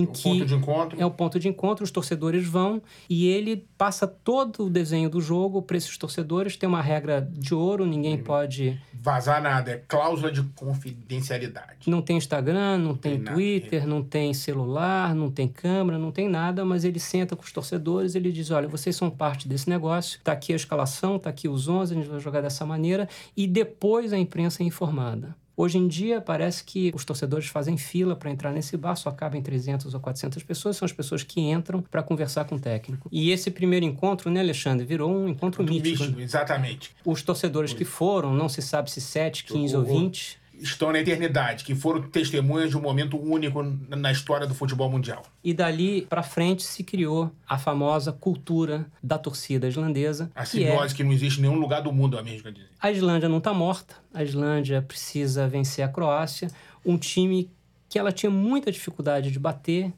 em 0.00 0.04
O 0.04 0.06
que 0.06 0.22
ponto 0.22 0.46
de 0.46 0.54
encontro. 0.54 1.00
é 1.00 1.06
o 1.06 1.10
ponto 1.10 1.38
de 1.38 1.48
encontro, 1.48 1.84
os 1.84 1.90
torcedores 1.90 2.46
vão 2.46 2.82
e 3.08 3.26
ele 3.28 3.66
passa 3.76 4.06
todo 4.06 4.66
o 4.66 4.70
desenho 4.70 5.08
do 5.08 5.20
jogo 5.20 5.62
para 5.62 5.76
esses 5.76 5.96
torcedores. 5.96 6.56
Tem 6.56 6.68
uma 6.68 6.82
regra 6.82 7.28
de 7.32 7.54
ouro, 7.54 7.86
ninguém 7.86 8.18
pode. 8.18 8.80
Vazar 9.00 9.40
nada, 9.40 9.70
é 9.70 9.82
cláusula 9.86 10.30
de 10.30 10.42
confidencialidade. 10.54 11.88
Não 11.88 12.02
tem 12.02 12.16
Instagram, 12.16 12.78
não 12.78 12.94
tem, 12.94 13.12
tem 13.12 13.20
nada. 13.22 13.34
Twitter, 13.36 13.86
não 13.86 14.02
tem 14.02 14.34
celular, 14.34 15.14
não 15.14 15.30
tem 15.30 15.48
câmera, 15.48 15.98
não 15.98 16.10
tem 16.10 16.28
nada, 16.28 16.64
mas 16.64 16.84
ele 16.84 16.98
senta 16.98 17.36
com 17.36 17.42
os 17.42 17.52
torcedores 17.52 18.14
ele 18.14 18.32
diz: 18.32 18.50
olha, 18.50 18.68
vocês 18.68 18.96
são 18.96 19.10
parte 19.10 19.48
desse 19.48 19.68
negócio, 19.68 20.20
tá 20.22 20.32
aqui 20.32 20.52
a 20.52 20.56
escalação, 20.56 21.18
tá 21.18 21.30
aqui 21.30 21.48
os 21.48 21.68
11, 21.68 21.92
a 21.94 21.96
gente 21.96 22.08
vai 22.08 22.20
jogar 22.20 22.40
dessa 22.40 22.66
maneira, 22.66 23.08
e 23.36 23.46
depois 23.46 24.12
a 24.12 24.18
imprensa 24.18 24.62
é 24.62 24.66
informada. 24.66 25.34
Hoje 25.60 25.76
em 25.76 25.88
dia, 25.88 26.20
parece 26.20 26.62
que 26.62 26.92
os 26.94 27.04
torcedores 27.04 27.46
fazem 27.48 27.76
fila 27.76 28.14
para 28.14 28.30
entrar 28.30 28.52
nesse 28.52 28.76
bar, 28.76 28.94
só 28.94 29.10
cabem 29.10 29.42
300 29.42 29.92
ou 29.92 29.98
400 29.98 30.40
pessoas, 30.44 30.76
são 30.76 30.86
as 30.86 30.92
pessoas 30.92 31.24
que 31.24 31.40
entram 31.40 31.82
para 31.82 32.00
conversar 32.00 32.44
com 32.44 32.54
o 32.54 32.60
técnico. 32.60 33.08
E 33.10 33.32
esse 33.32 33.50
primeiro 33.50 33.84
encontro, 33.84 34.30
né, 34.30 34.38
Alexandre, 34.38 34.86
virou 34.86 35.10
um 35.10 35.28
encontro 35.28 35.64
Do 35.64 35.72
mítico. 35.72 35.98
místico, 36.04 36.20
exatamente. 36.20 36.92
Os 37.04 37.22
torcedores 37.22 37.72
que 37.72 37.84
foram, 37.84 38.32
não 38.32 38.48
se 38.48 38.62
sabe 38.62 38.88
se 38.88 39.00
7, 39.00 39.42
15 39.42 39.74
ou 39.74 39.82
O- 39.82 39.84
o- 39.84 39.88
20, 40.00 40.38
Estão 40.60 40.92
na 40.92 40.98
eternidade, 40.98 41.64
que 41.64 41.74
foram 41.74 42.02
testemunhas 42.02 42.70
de 42.70 42.76
um 42.76 42.80
momento 42.80 43.16
único 43.18 43.62
na 43.62 44.10
história 44.12 44.46
do 44.46 44.54
futebol 44.54 44.90
mundial. 44.90 45.22
e 45.42 45.54
dali 45.54 46.02
para 46.02 46.22
frente 46.22 46.62
se 46.62 46.82
criou 46.84 47.30
a 47.48 47.56
famosa 47.58 48.12
cultura 48.12 48.86
da 49.02 49.18
torcida 49.18 49.68
islandesa, 49.68 50.30
A 50.34 50.44
que 50.44 50.62
é 50.64 50.70
simbiose 50.70 50.94
que 50.94 51.04
não 51.04 51.12
existe 51.12 51.38
em 51.38 51.42
nenhum 51.42 51.58
lugar 51.58 51.80
do 51.82 51.92
mundo, 51.92 52.18
a 52.18 52.22
mesma 52.22 52.50
dizer. 52.52 52.68
A 52.80 52.90
Islândia 52.90 53.28
não 53.28 53.38
está 53.38 53.52
morta. 53.54 53.94
A 54.12 54.22
Islândia 54.22 54.82
precisa 54.82 55.48
vencer 55.48 55.84
a 55.84 55.88
Croácia, 55.88 56.50
um 56.84 56.96
time 56.96 57.50
que 57.88 57.98
ela 57.98 58.12
tinha 58.12 58.30
muita 58.30 58.70
dificuldade 58.70 59.30
de 59.30 59.38
bater, 59.38 59.92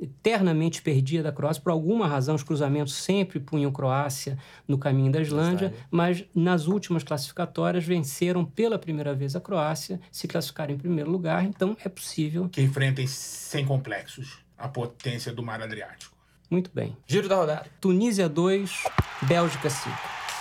eternamente 0.00 0.80
perdia 0.80 1.22
da 1.22 1.32
Croácia. 1.32 1.62
Por 1.62 1.70
alguma 1.70 2.06
razão, 2.06 2.34
os 2.34 2.42
cruzamentos 2.42 2.94
sempre 2.94 3.40
punham 3.40 3.72
Croácia 3.72 4.38
no 4.66 4.78
caminho 4.78 5.10
da 5.10 5.20
Islândia, 5.20 5.74
mas 5.90 6.24
nas 6.34 6.66
últimas 6.66 7.02
classificatórias 7.02 7.84
venceram 7.84 8.44
pela 8.44 8.78
primeira 8.78 9.14
vez 9.14 9.34
a 9.34 9.40
Croácia, 9.40 10.00
se 10.10 10.28
classificaram 10.28 10.74
em 10.74 10.78
primeiro 10.78 11.10
lugar. 11.10 11.44
Então 11.44 11.76
é 11.84 11.88
possível. 11.88 12.48
Que 12.48 12.62
enfrentem 12.62 13.06
sem 13.06 13.64
complexos 13.64 14.38
a 14.56 14.68
potência 14.68 15.32
do 15.32 15.42
mar 15.42 15.60
Adriático. 15.62 16.16
Muito 16.50 16.70
bem. 16.72 16.96
Giro 17.06 17.28
da 17.28 17.36
rodada. 17.36 17.66
Tunísia 17.80 18.28
2, 18.28 18.84
Bélgica 19.22 19.68
5. 19.68 19.96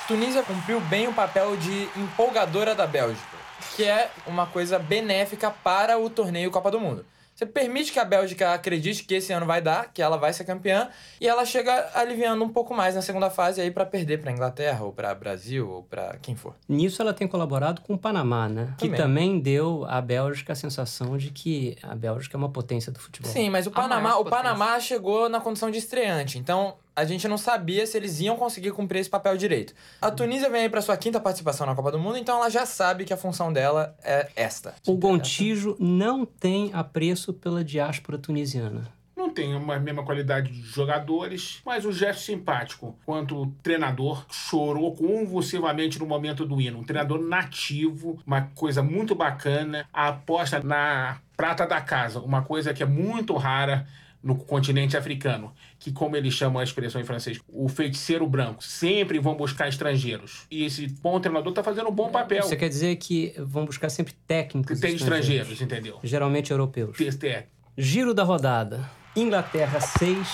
Tunísia 0.08 0.41
cumpriu 0.41 0.80
bem 0.82 1.08
o 1.08 1.13
papel 1.13 1.58
de 1.58 1.89
empolgadora 2.00 2.74
da 2.74 2.88
Bélgica, 2.88 3.38
que 3.76 3.84
é 3.84 4.10
uma 4.26 4.46
coisa 4.46 4.80
benéfica 4.80 5.52
para 5.52 6.00
o 6.00 6.10
torneio 6.10 6.50
Copa 6.50 6.72
do 6.72 6.80
Mundo. 6.80 7.06
Você 7.38 7.45
permite 7.45 7.91
que 7.91 8.00
a 8.00 8.04
Bélgica 8.04 8.52
acredite 8.52 9.04
que 9.04 9.13
esse 9.13 9.32
ano 9.32 9.45
vai 9.45 9.62
dar, 9.62 9.93
que 9.93 10.02
ela 10.02 10.17
vai 10.17 10.34
ser 10.34 10.43
campeã, 10.43 10.89
e 11.21 11.28
ela 11.28 11.45
chega 11.45 11.91
aliviando 11.93 12.43
um 12.43 12.50
pouco 12.50 12.73
mais 12.73 12.95
na 12.95 13.02
segunda 13.04 13.30
fase 13.30 13.62
aí 13.62 13.69
para 13.69 13.86
perder 13.86 14.19
para 14.19 14.32
Inglaterra 14.32 14.84
ou 14.84 14.91
para 14.91 15.13
Brasil 15.13 15.69
ou 15.69 15.84
para 15.84 16.17
quem 16.19 16.36
for. 16.36 16.56
Nisso 16.67 17.00
ela 17.00 17.13
tem 17.13 17.28
colaborado 17.28 17.82
com 17.82 17.93
o 17.93 17.97
Panamá, 17.97 18.50
né? 18.50 18.73
Que 18.80 18.86
Também. 18.88 18.97
também 19.00 19.39
deu 19.39 19.86
à 19.88 20.02
Bélgica 20.02 20.54
a 20.54 20.56
sensação 20.56 21.15
de 21.15 21.30
que 21.30 21.78
a 21.84 21.93
Bélgica 21.93 22.36
é 22.36 22.39
uma 22.39 22.50
potência 22.50 22.91
do 22.91 22.97
futebol. 22.97 23.32
Sim, 23.32 23.52
mas 23.52 23.67
o 23.67 23.69
A 23.69 23.73
Panamá, 23.73 24.17
o 24.17 24.26
Panamá 24.26 24.80
chegou 24.80 25.30
na 25.30 25.39
condição 25.39 25.69
de 25.69 25.78
estreante, 25.78 26.39
então 26.39 26.73
a 26.98 27.06
gente 27.06 27.28
não 27.28 27.38
sabia 27.38 27.86
se 27.86 27.96
eles 27.96 28.20
iam 28.20 28.36
conseguir 28.36 28.72
cumprir 28.72 28.98
esse 28.98 29.10
papel 29.10 29.38
direito. 29.38 29.72
A 30.02 30.10
Tunísia 30.10 30.50
vem 30.50 30.64
aí 30.64 30.70
para 30.70 30.82
sua 30.82 30.98
quinta 30.98 31.20
participação 31.20 31.68
na 31.68 31.76
Copa 31.76 31.92
do 31.92 32.00
Mundo, 32.00 32.18
então 32.18 32.38
ela 32.38 32.50
já 32.50 32.66
sabe 32.66 33.06
que 33.06 33.14
a 33.14 33.18
função 33.18 33.54
dela 33.54 33.96
é 34.04 34.28
esta. 34.36 34.74
O 34.88 34.96
Gontijo 34.96 35.78
não 35.80 36.26
tem 36.26 36.72
apreço 36.74 37.34
pela 37.34 37.64
diáspora 37.64 38.18
tunisiana. 38.18 38.92
Não 39.16 39.30
tem 39.30 39.56
uma 39.56 39.78
mesma 39.78 40.04
qualidade 40.04 40.52
de 40.52 40.62
jogadores, 40.62 41.62
mas 41.64 41.86
o 41.86 41.92
gesto 41.92 42.24
simpático. 42.24 42.98
Quanto 43.06 43.44
o 43.44 43.52
treinador 43.62 44.26
chorou 44.32 44.96
convulsivamente 44.96 46.00
no 46.00 46.08
momento 46.08 46.48
do 46.48 46.60
hino. 46.60 46.80
Um 46.80 46.84
treinador 46.84 47.22
nativo, 47.22 48.20
uma 48.26 48.50
coisa 48.56 48.82
muito 48.82 49.14
bacana. 49.14 49.88
A 49.94 50.08
aposta 50.08 50.60
na 50.64 51.20
prata 51.36 51.68
da 51.68 51.80
casa, 51.80 52.20
uma 52.20 52.42
coisa 52.42 52.74
que 52.74 52.82
é 52.82 52.86
muito 52.88 53.36
rara 53.36 53.88
no 54.28 54.36
continente 54.36 54.98
africano, 54.98 55.54
que 55.80 55.90
como 55.90 56.18
eles 56.18 56.34
chamam 56.34 56.60
a 56.60 56.63
expressão 56.63 57.00
em 57.00 57.06
francês, 57.06 57.40
o 57.48 57.70
feiticeiro 57.70 58.28
branco, 58.28 58.62
sempre 58.62 59.20
vão 59.20 59.36
buscar 59.36 59.70
estrangeiros. 59.70 60.46
E 60.52 60.66
esse 60.66 60.86
bom 61.02 61.18
treinador 61.18 61.52
está 61.54 61.63
fazendo 61.63 61.88
um 61.88 61.94
bom 61.94 62.10
papel. 62.10 62.44
Você 62.44 62.58
quer 62.58 62.68
dizer 62.68 62.98
que 62.98 63.34
vão 63.38 63.66
buscar 63.66 63.88
sempre 63.88 64.13
técnicos 64.28 64.76
Que 64.76 64.86
tem 64.86 64.96
estrangeiros, 64.96 65.62
entendeu? 65.62 65.98
geralmente 66.04 66.52
europeus. 66.52 66.98
É, 67.24 67.46
Giro 67.78 68.13
da 68.13 68.24
rodada. 68.24 68.90
Inglaterra 69.16 69.80
6, 69.80 70.28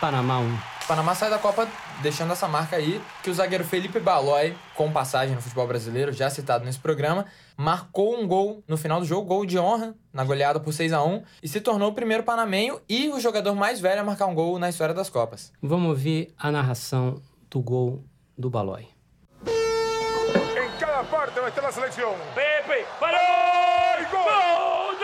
Panamá 0.00 0.38
1. 0.38 0.54
O 0.54 0.86
Panamá 0.86 1.14
sai 1.14 1.28
da 1.28 1.38
Copa 1.38 1.68
deixando 2.00 2.32
essa 2.32 2.48
marca 2.48 2.76
aí, 2.76 3.00
que 3.22 3.30
o 3.30 3.34
zagueiro 3.34 3.64
Felipe 3.64 4.00
Balói, 4.00 4.54
com 4.74 4.90
passagem 4.92 5.34
no 5.34 5.42
futebol 5.42 5.66
brasileiro, 5.66 6.12
já 6.12 6.30
citado 6.30 6.64
nesse 6.64 6.78
programa, 6.78 7.26
marcou 7.56 8.18
um 8.18 8.26
gol 8.26 8.62
no 8.66 8.76
final 8.76 9.00
do 9.00 9.06
jogo, 9.06 9.26
gol 9.26 9.44
de 9.44 9.58
honra, 9.58 9.94
na 10.12 10.24
goleada 10.24 10.58
por 10.60 10.72
6 10.72 10.92
a 10.92 11.02
1 11.02 11.22
e 11.42 11.48
se 11.48 11.60
tornou 11.60 11.90
o 11.90 11.94
primeiro 11.94 12.22
panamenho 12.22 12.80
e 12.88 13.08
o 13.10 13.20
jogador 13.20 13.54
mais 13.54 13.80
velho 13.80 14.00
a 14.00 14.04
marcar 14.04 14.26
um 14.26 14.34
gol 14.34 14.58
na 14.58 14.68
história 14.68 14.94
das 14.94 15.10
Copas. 15.10 15.52
Vamos 15.62 15.88
ouvir 15.90 16.34
a 16.38 16.50
narração 16.50 17.20
do 17.50 17.60
gol 17.60 18.04
do 18.36 18.48
Balói. 18.48 18.88
En 19.44 20.78
cada 20.78 21.04
parte 21.04 21.40
está 21.46 21.62
la 21.62 21.72
selección. 21.72 22.14
Pepe. 22.34 22.86
¡Gol! 24.10 24.96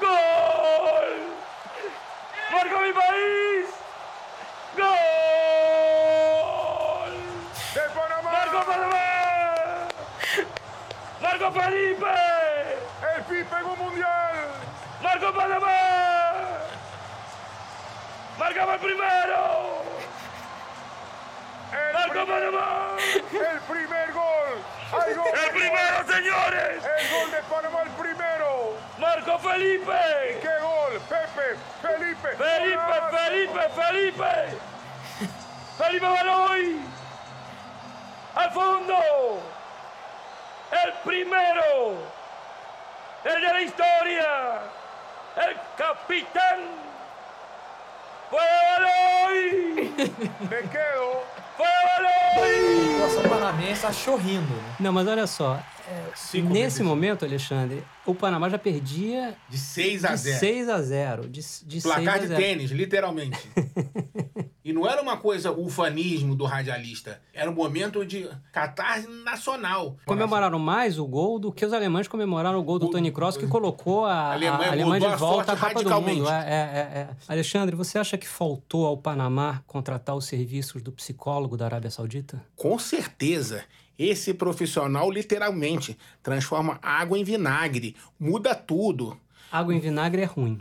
¡Gol! 0.00 1.14
¡Marco 2.52 2.80
mi 2.80 2.92
país! 2.92 3.66
¡Gol! 4.76 5.13
¡Marco 11.34 11.50
Felipe! 11.50 12.06
El 13.16 13.22
Pipe 13.24 13.56
en 13.58 13.64
un 13.66 13.78
mundial. 13.80 14.34
¡Marco 15.02 15.32
Panamá! 15.34 16.38
¡Marcamos 18.38 18.74
el 18.74 18.80
primero! 18.80 19.82
El, 21.72 21.92
¡Marco 21.92 22.24
primer, 22.24 22.50
Panamá! 22.52 22.96
el 23.32 23.60
primer 23.62 24.12
gol. 24.12 24.62
¡El 25.08 25.50
primero, 25.50 26.06
señores! 26.06 26.84
El 26.84 27.10
gol 27.10 27.30
de 27.32 27.42
Panamá, 27.52 27.82
el 27.82 27.90
primero. 27.90 28.76
¡Marco 28.98 29.38
Felipe! 29.40 30.38
¡Qué 30.40 30.58
gol! 30.62 31.00
Pepe, 31.08 31.58
Felipe. 31.82 32.28
¡Felipe, 32.28 32.76
golazo. 32.76 33.16
Felipe, 33.16 33.60
Felipe! 33.74 34.58
¡Felipe 35.78 36.06
Baloy! 36.06 36.80
¡Al 38.36 38.52
fondo! 38.52 39.53
¡El 40.82 40.92
primero! 41.04 41.96
¡El 43.24 43.40
de 43.40 43.48
la 43.52 43.62
historia! 43.62 44.60
¡El 45.36 45.56
capitán! 45.76 46.58
¡Fue 48.30 48.40
Baloy! 48.40 49.94
Me 50.50 50.68
quedo. 50.70 51.22
¡Fue 51.56 51.66
A 51.66 52.00
Baloy! 52.00 52.88
população 52.88 53.22
panamense 53.28 53.86
achou 53.86 54.16
rindo. 54.16 54.52
né? 54.54 54.74
Não, 54.80 54.92
mas 54.92 55.06
olha 55.06 55.26
só, 55.26 55.60
Cinco 56.14 56.48
nesse 56.48 56.60
vezes. 56.78 56.80
momento, 56.80 57.24
Alexandre, 57.24 57.84
o 58.06 58.14
Panamá 58.14 58.48
já 58.48 58.58
perdia 58.58 59.36
De 59.48 59.58
6 59.58 60.04
a 60.04 60.08
de 60.12 60.16
0. 60.16 60.38
6 60.40 60.68
a 60.68 60.82
0. 60.82 61.28
De, 61.28 61.40
de 61.64 61.80
Placar 61.82 62.04
6 62.04 62.08
a 62.14 62.18
de 62.18 62.26
0. 62.28 62.40
tênis, 62.40 62.70
literalmente. 62.70 63.38
e 64.64 64.72
não 64.72 64.88
era 64.88 65.02
uma 65.02 65.16
coisa 65.18 65.52
ufanismo 65.52 66.34
do 66.34 66.44
radialista. 66.44 67.20
Era 67.34 67.50
um 67.50 67.54
momento 67.54 68.04
de 68.04 68.28
catarse 68.50 69.06
nacional. 69.22 69.96
Comemoraram 70.06 70.58
mais 70.58 70.98
o 70.98 71.06
gol 71.06 71.38
do 71.38 71.52
que 71.52 71.66
os 71.66 71.72
alemães 71.72 72.08
comemoraram 72.08 72.58
o 72.58 72.62
gol 72.62 72.78
do 72.78 72.86
O- 72.86 72.90
Tony 72.90 73.10
Kroos, 73.12 73.36
que 73.36 73.46
colocou 73.46 74.06
a, 74.06 74.12
a 74.14 74.32
Alemanha 74.32 74.72
Alemanha, 74.72 74.84
mudou 74.86 75.08
de 75.08 75.14
a 75.14 75.16
volta 75.16 75.52
à 75.52 75.56
Copa 75.56 75.68
do 75.74 75.76
radicalmente. 75.80 76.18
Mundo. 76.20 76.30
É, 76.30 76.32
é, 76.32 76.38
é, 76.38 76.98
é. 77.00 77.08
Alexandre, 77.28 77.76
você 77.76 77.98
acha 77.98 78.16
que 78.16 78.26
faltou 78.26 78.86
ao 78.86 78.96
Panamá 78.96 79.62
contratar 79.66 80.16
os 80.16 80.24
serviços 80.24 80.80
do 80.80 80.90
psicólogo 80.92 81.56
da 81.56 81.66
Arábia 81.66 81.90
Saudita? 81.90 82.42
Com 82.56 82.78
certeza. 82.78 83.62
Esse 83.98 84.32
profissional, 84.34 85.10
literalmente, 85.10 85.96
transforma 86.22 86.78
água 86.82 87.16
em 87.18 87.22
vinagre, 87.22 87.94
muda 88.18 88.54
tudo. 88.54 89.16
Água 89.52 89.72
em 89.74 89.78
vinagre 89.78 90.22
é 90.22 90.24
ruim. 90.24 90.58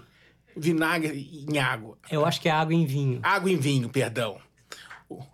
Vinagre 0.56 1.46
em 1.50 1.58
água. 1.58 1.98
Eu 2.10 2.26
acho 2.26 2.42
que 2.42 2.50
é 2.50 2.52
água 2.52 2.74
em 2.74 2.86
vinho. 2.86 3.20
Água 3.24 3.52
em 3.52 3.58
vinho, 3.58 3.90
perdão. 3.90 4.38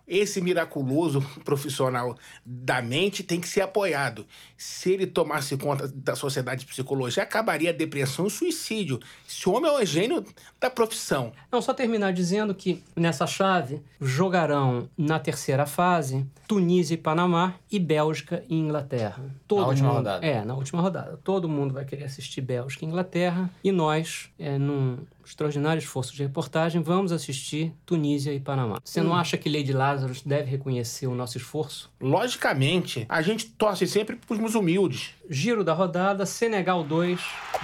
Esse 0.06 0.40
miraculoso 0.40 1.20
profissional 1.44 2.16
da 2.44 2.82
mente 2.82 3.22
tem 3.22 3.40
que 3.40 3.48
ser 3.48 3.60
apoiado. 3.60 4.26
Se 4.56 4.92
ele 4.92 5.06
tomasse 5.06 5.56
conta 5.56 5.88
da 5.88 6.14
sociedade 6.14 6.60
de 6.60 6.66
psicologia, 6.66 7.22
acabaria 7.22 7.70
a 7.70 7.72
depressão 7.72 8.24
e 8.24 8.28
o 8.28 8.30
suicídio. 8.30 9.00
Esse 9.28 9.48
homem 9.48 9.70
é 9.70 9.74
o 9.74 9.84
gênio 9.84 10.24
da 10.60 10.70
profissão. 10.70 11.32
Não, 11.50 11.62
só 11.62 11.72
terminar 11.72 12.12
dizendo 12.12 12.54
que 12.54 12.82
nessa 12.96 13.26
chave 13.26 13.82
jogarão 14.00 14.88
na 14.96 15.18
terceira 15.18 15.66
fase 15.66 16.26
Tunísia 16.50 16.94
e 16.94 16.98
Panamá 16.98 17.54
e 17.70 17.78
Bélgica 17.78 18.44
e 18.48 18.56
Inglaterra. 18.56 19.22
Todo 19.46 19.60
Na 19.60 19.68
última 19.68 19.88
mundo, 19.88 19.96
rodada. 19.98 20.26
É, 20.26 20.44
na 20.44 20.54
última 20.54 20.82
rodada. 20.82 21.20
Todo 21.22 21.48
mundo 21.48 21.72
vai 21.72 21.84
querer 21.84 22.04
assistir 22.04 22.40
Bélgica 22.40 22.84
e 22.84 22.88
Inglaterra 22.88 23.48
e 23.62 23.70
nós, 23.70 24.30
é, 24.38 24.58
num 24.58 24.98
extraordinário 25.24 25.78
esforço 25.80 26.14
de 26.14 26.22
reportagem, 26.22 26.82
vamos 26.82 27.12
assistir 27.12 27.72
Tunísia 27.86 28.32
e 28.32 28.40
Panamá. 28.40 28.78
Você 28.84 29.00
Hum. 29.00 29.04
não 29.04 29.14
acha 29.14 29.36
que 29.36 29.48
Lady 29.48 29.72
Lazarus 29.72 30.22
deve 30.22 30.50
reconhecer 30.50 31.06
o 31.06 31.14
nosso 31.14 31.36
esforço? 31.36 31.90
Logicamente, 32.00 33.06
a 33.08 33.22
gente 33.22 33.46
torce 33.46 33.86
sempre 33.86 34.16
para 34.16 34.44
os 34.44 34.54
humildes. 34.54 35.10
Giro 35.28 35.62
da 35.64 35.72
rodada, 35.74 36.26
Senegal 36.26 36.82
2, 36.84 37.20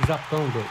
Japão 0.07 0.49
2. 0.51 0.67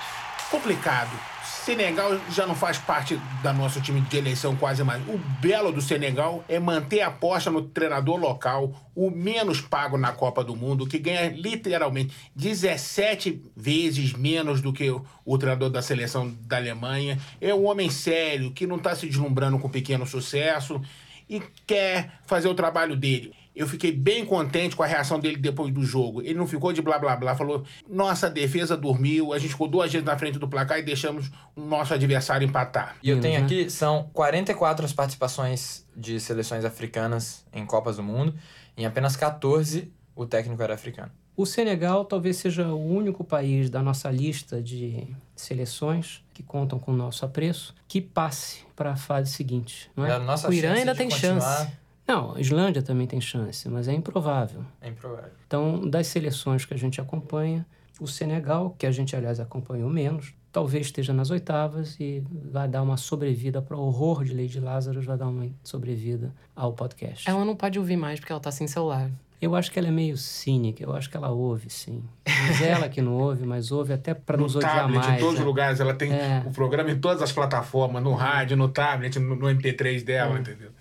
Complicado. 0.51 1.34
Senegal 1.65 2.21
já 2.29 2.45
não 2.45 2.53
faz 2.53 2.77
parte 2.77 3.19
da 3.41 3.51
nosso 3.51 3.81
time 3.81 3.99
de 3.99 4.17
eleição 4.17 4.55
quase 4.55 4.83
mais. 4.83 5.01
O 5.07 5.17
belo 5.41 5.71
do 5.71 5.81
Senegal 5.81 6.45
é 6.47 6.59
manter 6.59 7.01
a 7.01 7.07
aposta 7.07 7.49
no 7.49 7.63
treinador 7.63 8.17
local, 8.17 8.71
o 8.93 9.09
menos 9.09 9.61
pago 9.61 9.97
na 9.97 10.11
Copa 10.11 10.43
do 10.43 10.55
Mundo, 10.55 10.85
que 10.85 10.99
ganha 10.99 11.27
literalmente 11.29 12.13
17 12.35 13.41
vezes 13.57 14.13
menos 14.13 14.61
do 14.61 14.71
que 14.71 14.91
o, 14.91 15.03
o 15.25 15.39
treinador 15.39 15.71
da 15.71 15.81
seleção 15.81 16.31
da 16.41 16.57
Alemanha. 16.57 17.17
É 17.41 17.51
um 17.51 17.65
homem 17.65 17.89
sério, 17.89 18.51
que 18.51 18.67
não 18.67 18.75
está 18.75 18.95
se 18.95 19.07
deslumbrando 19.07 19.57
com 19.57 19.67
pequeno 19.67 20.05
sucesso 20.05 20.79
e 21.27 21.41
quer 21.65 22.19
fazer 22.27 22.47
o 22.47 22.53
trabalho 22.53 22.95
dele. 22.95 23.33
Eu 23.55 23.67
fiquei 23.67 23.91
bem 23.91 24.25
contente 24.25 24.75
com 24.75 24.83
a 24.83 24.85
reação 24.85 25.19
dele 25.19 25.37
depois 25.37 25.73
do 25.73 25.81
jogo. 25.83 26.21
Ele 26.21 26.33
não 26.33 26.45
ficou 26.45 26.73
de 26.73 26.81
blá 26.81 26.99
blá 26.99 27.15
blá, 27.15 27.35
falou: 27.35 27.63
nossa 27.89 28.29
defesa 28.29 28.75
dormiu, 28.75 29.31
a 29.33 29.39
gente 29.39 29.51
ficou 29.51 29.67
duas 29.67 29.91
vezes 29.91 30.05
na 30.05 30.17
frente 30.17 30.37
do 30.37 30.47
placar 30.47 30.77
e 30.79 30.83
deixamos 30.83 31.31
o 31.55 31.61
nosso 31.61 31.93
adversário 31.93 32.45
empatar. 32.47 32.97
E 33.01 33.09
eu 33.09 33.21
tenho 33.21 33.39
Uhum. 33.39 33.45
aqui, 33.45 33.69
são 33.69 34.09
44 34.13 34.85
as 34.85 34.91
participações 34.93 35.85
de 35.95 36.19
seleções 36.19 36.65
africanas 36.65 37.45
em 37.53 37.65
Copas 37.65 37.95
do 37.95 38.03
Mundo. 38.03 38.33
Em 38.77 38.85
apenas 38.85 39.15
14, 39.15 39.89
o 40.15 40.25
técnico 40.25 40.61
era 40.61 40.73
africano. 40.73 41.11
O 41.37 41.45
Senegal 41.45 42.05
talvez 42.05 42.37
seja 42.37 42.67
o 42.69 42.85
único 42.85 43.21
país 43.23 43.69
da 43.69 43.81
nossa 43.81 44.09
lista 44.09 44.61
de 44.61 45.05
seleções 45.35 46.23
que 46.33 46.41
contam 46.41 46.79
com 46.79 46.91
o 46.93 46.95
nosso 46.95 47.25
apreço 47.25 47.75
que 47.87 48.01
passe 48.01 48.59
para 48.75 48.91
a 48.91 48.95
fase 48.95 49.31
seguinte. 49.31 49.89
Não 49.95 50.03
a 50.05 50.09
é? 50.09 50.19
nossa 50.19 50.49
O 50.49 50.53
Irã 50.53 50.73
ainda 50.73 50.95
tem 50.95 51.09
continuar 51.09 51.39
chance. 51.41 51.71
Não, 52.07 52.35
a 52.35 52.39
Islândia 52.39 52.81
também 52.81 53.07
tem 53.07 53.19
chance, 53.19 53.67
mas 53.67 53.87
é 53.87 53.93
improvável. 53.93 54.63
É 54.79 54.89
improvável. 54.89 55.31
Então, 55.47 55.87
das 55.89 56.07
seleções 56.07 56.63
que 56.63 56.73
a 56.73 56.77
gente 56.77 57.01
acompanha, 57.01 57.65
o 57.99 58.07
Senegal, 58.07 58.75
que 58.77 58.85
a 58.85 58.91
gente, 58.91 59.15
aliás, 59.15 59.39
acompanhou 59.39 59.89
menos, 59.89 60.33
talvez 60.51 60.87
esteja 60.87 61.13
nas 61.13 61.31
oitavas 61.31 61.97
e 61.99 62.23
vai 62.29 62.67
dar 62.67 62.81
uma 62.81 62.97
sobrevida 62.97 63.61
para 63.61 63.75
o 63.75 63.81
horror 63.81 64.23
de 64.23 64.33
Lady 64.33 64.59
Lazarus, 64.59 65.05
vai 65.05 65.17
dar 65.17 65.27
uma 65.27 65.49
sobrevida 65.63 66.33
ao 66.55 66.73
podcast. 66.73 67.29
Ela 67.29 67.43
não 67.43 67.55
pode 67.55 67.79
ouvir 67.79 67.97
mais 67.97 68.19
porque 68.19 68.31
ela 68.31 68.41
tá 68.41 68.51
sem 68.51 68.67
celular. 68.67 69.09
Eu 69.41 69.55
acho 69.55 69.69
que 69.71 69.77
ela 69.77 69.89
é 69.89 69.91
meio 69.91 70.17
cínica, 70.17 70.81
eu 70.83 70.95
acho 70.95 71.09
que 71.09 71.17
ela 71.17 71.29
ouve, 71.29 71.69
sim. 71.69 72.03
Mas 72.25 72.61
ela 72.61 72.87
que 72.89 73.01
não 73.01 73.13
ouve, 73.13 73.45
mas 73.45 73.71
ouve 73.71 73.93
até 73.93 74.13
para 74.13 74.37
nos 74.37 74.53
no 74.53 74.59
odiar 74.59 74.75
tablet, 74.81 74.97
mais. 75.05 75.13
em 75.17 75.19
todos 75.19 75.33
os 75.35 75.39
né? 75.41 75.45
lugares. 75.45 75.79
Ela 75.79 75.93
tem 75.93 76.11
É. 76.13 76.43
o 76.45 76.51
programa 76.51 76.89
em 76.89 76.99
todas 76.99 77.21
as 77.21 77.31
plataformas, 77.31 78.01
no 78.01 78.13
rádio, 78.13 78.55
no 78.57 78.69
tablet, 78.69 79.19
no, 79.19 79.35
no 79.35 79.47
MP3 79.47 80.01
Hum. 80.01 80.05
dela, 80.05 80.39
entendeu? 80.39 80.71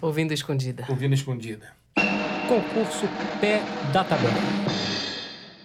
Ouvindo 0.00 0.32
escondida. 0.32 0.84
Ouvindo 0.88 1.12
escondida. 1.14 1.66
Concurso 2.48 3.06
Pé 3.40 3.60
da 3.92 4.02
Tabela. 4.04 4.32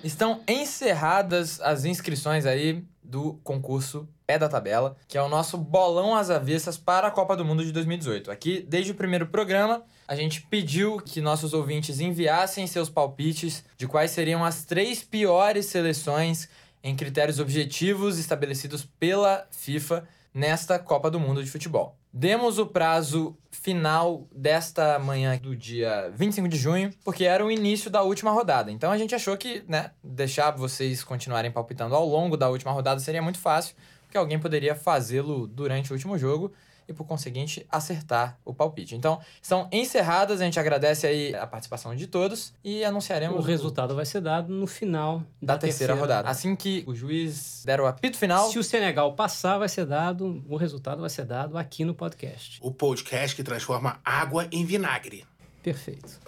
Estão 0.03 0.41
encerradas 0.47 1.61
as 1.61 1.85
inscrições 1.85 2.45
aí 2.45 2.83
do 3.03 3.39
concurso 3.43 4.07
Pé 4.25 4.37
da 4.37 4.49
Tabela, 4.49 4.95
que 5.07 5.17
é 5.17 5.21
o 5.21 5.29
nosso 5.29 5.57
bolão 5.57 6.15
às 6.15 6.29
avessas 6.29 6.77
para 6.77 7.07
a 7.07 7.11
Copa 7.11 7.35
do 7.37 7.45
Mundo 7.45 7.63
de 7.63 7.71
2018. 7.71 8.31
Aqui, 8.31 8.65
desde 8.67 8.91
o 8.91 8.95
primeiro 8.95 9.27
programa, 9.27 9.83
a 10.07 10.15
gente 10.15 10.41
pediu 10.41 10.97
que 10.97 11.21
nossos 11.21 11.53
ouvintes 11.53 11.99
enviassem 11.99 12.67
seus 12.67 12.89
palpites 12.89 13.63
de 13.77 13.87
quais 13.87 14.11
seriam 14.11 14.43
as 14.43 14.65
três 14.65 15.03
piores 15.03 15.67
seleções 15.67 16.49
em 16.83 16.95
critérios 16.95 17.39
objetivos 17.39 18.19
estabelecidos 18.19 18.85
pela 18.99 19.47
FIFA 19.51 20.07
nesta 20.33 20.77
Copa 20.77 21.09
do 21.09 21.19
Mundo 21.19 21.43
de 21.43 21.49
Futebol. 21.49 21.95
Demos 22.11 22.59
o 22.59 22.65
prazo 22.65 23.35
final 23.49 24.27
desta 24.35 24.99
manhã 24.99 25.37
do 25.37 25.55
dia 25.55 26.11
25 26.15 26.47
de 26.47 26.57
junho, 26.57 26.93
porque 27.03 27.23
era 27.23 27.43
o 27.43 27.49
início 27.49 27.89
da 27.89 28.03
última 28.03 28.31
rodada. 28.31 28.71
Então 28.71 28.91
a 28.91 28.97
gente 28.97 29.15
achou 29.15 29.37
que, 29.37 29.63
né, 29.67 29.91
deixar 30.03 30.51
vocês 30.51 31.03
continuarem 31.03 31.51
palpitando 31.51 31.95
ao 31.95 32.05
longo 32.05 32.35
da 32.35 32.49
última 32.49 32.71
rodada 32.71 32.99
seria 32.99 33.21
muito 33.21 33.39
fácil, 33.39 33.75
porque 34.03 34.17
alguém 34.17 34.37
poderia 34.37 34.75
fazê-lo 34.75 35.47
durante 35.47 35.91
o 35.91 35.95
último 35.95 36.17
jogo 36.17 36.53
e, 36.87 36.93
por 36.93 37.05
conseguinte, 37.05 37.65
acertar 37.69 38.37
o 38.43 38.53
palpite. 38.53 38.95
Então, 38.95 39.19
são 39.41 39.67
encerradas. 39.71 40.41
A 40.41 40.45
gente 40.45 40.59
agradece 40.59 41.07
aí 41.07 41.35
a 41.35 41.45
participação 41.45 41.95
de 41.95 42.07
todos 42.07 42.53
e 42.63 42.83
anunciaremos 42.83 43.37
O 43.37 43.41
resultado 43.41 43.95
vai 43.95 44.05
ser 44.05 44.21
dado 44.21 44.53
no 44.53 44.67
final 44.67 45.23
da, 45.41 45.57
terceira, 45.57 45.93
rodada. 45.93 46.29
Assim 46.29 46.55
que 46.55 46.83
o 46.87 46.95
juiz 46.95 47.63
der 47.65 47.79
o 47.79 47.85
apito 47.85 48.17
final, 48.17 48.49
Se 48.49 48.59
o 48.59 48.63
Senegal 48.63 49.13
passar, 49.13 49.57
vai 49.57 49.69
ser 49.69 49.85
dado, 49.85 50.43
o 50.47 50.55
resultado 50.55 51.01
vai 51.01 51.09
ser 51.09 51.25
dado 51.25 51.57
aqui 51.57 51.85
no 51.85 51.93
podcast. 51.93 52.59
O 52.61 52.71
podcast 52.71 53.35
que 53.35 53.43
transforma 53.43 53.99
água 54.03 54.47
em 54.51 54.65
vinagre. 54.65 55.25
Perfeito. 55.61 56.19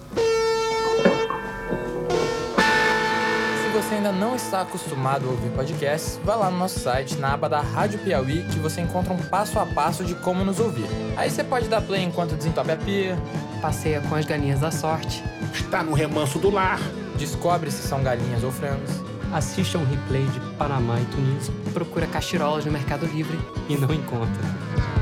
Você 3.76 3.96
ainda 3.96 4.14
não 4.14 4.38
está 4.38 4.62
acostumado 4.62 5.28
a 5.28 5.32
ouvir 5.32 5.50
podcasts, 5.50 6.18
vá 6.24 6.36
lá 6.36 6.50
no 6.50 6.58
nosso 6.58 6.80
site, 6.80 7.18
na 7.18 7.34
aba 7.34 7.50
da 7.50 7.60
Rádio 7.60 8.00
Piauí, 8.00 8.44
que 8.44 8.58
você 8.58 8.80
encontra 8.80 9.14
um 9.14 9.18
passo 9.18 9.60
a 9.60 9.66
passo 9.66 10.06
de 10.06 10.16
como 10.16 10.46
nos 10.46 10.62
ouvir. 10.62 10.86
Aí 11.18 11.30
você 11.30 11.44
pode 11.44 11.68
dar 11.68 11.82
play 11.82 12.02
enquanto 12.02 12.38
desentope 12.38 12.72
a 12.72 12.78
pia, 12.78 13.18
Passeia 13.62 14.00
com 14.00 14.16
as 14.16 14.26
galinhas 14.26 14.62
da 14.62 14.72
sorte. 14.72 15.22
Está 15.54 15.84
no 15.84 15.94
remanso 15.94 16.40
do 16.40 16.50
lar. 16.50 16.80
descobre 17.18 17.70
se 17.70 17.86
são 17.86 18.02
galinhas 18.02 18.46
ou 18.46 18.52
frangos. 18.52 18.92
Assista 19.34 19.78
a 19.78 19.82
um 19.82 19.86
replay 19.86 20.24
de 20.24 20.40
Panamá 20.56 20.98
e 21.02 21.06
Tunísia 21.06 21.54
Procura 21.74 22.08
cachirolas 22.08 22.64
no 22.64 22.72
Mercado 22.72 23.06
Livre. 23.06 23.38
e 23.68 23.76
não 23.76 23.94
encontra. 23.94 24.95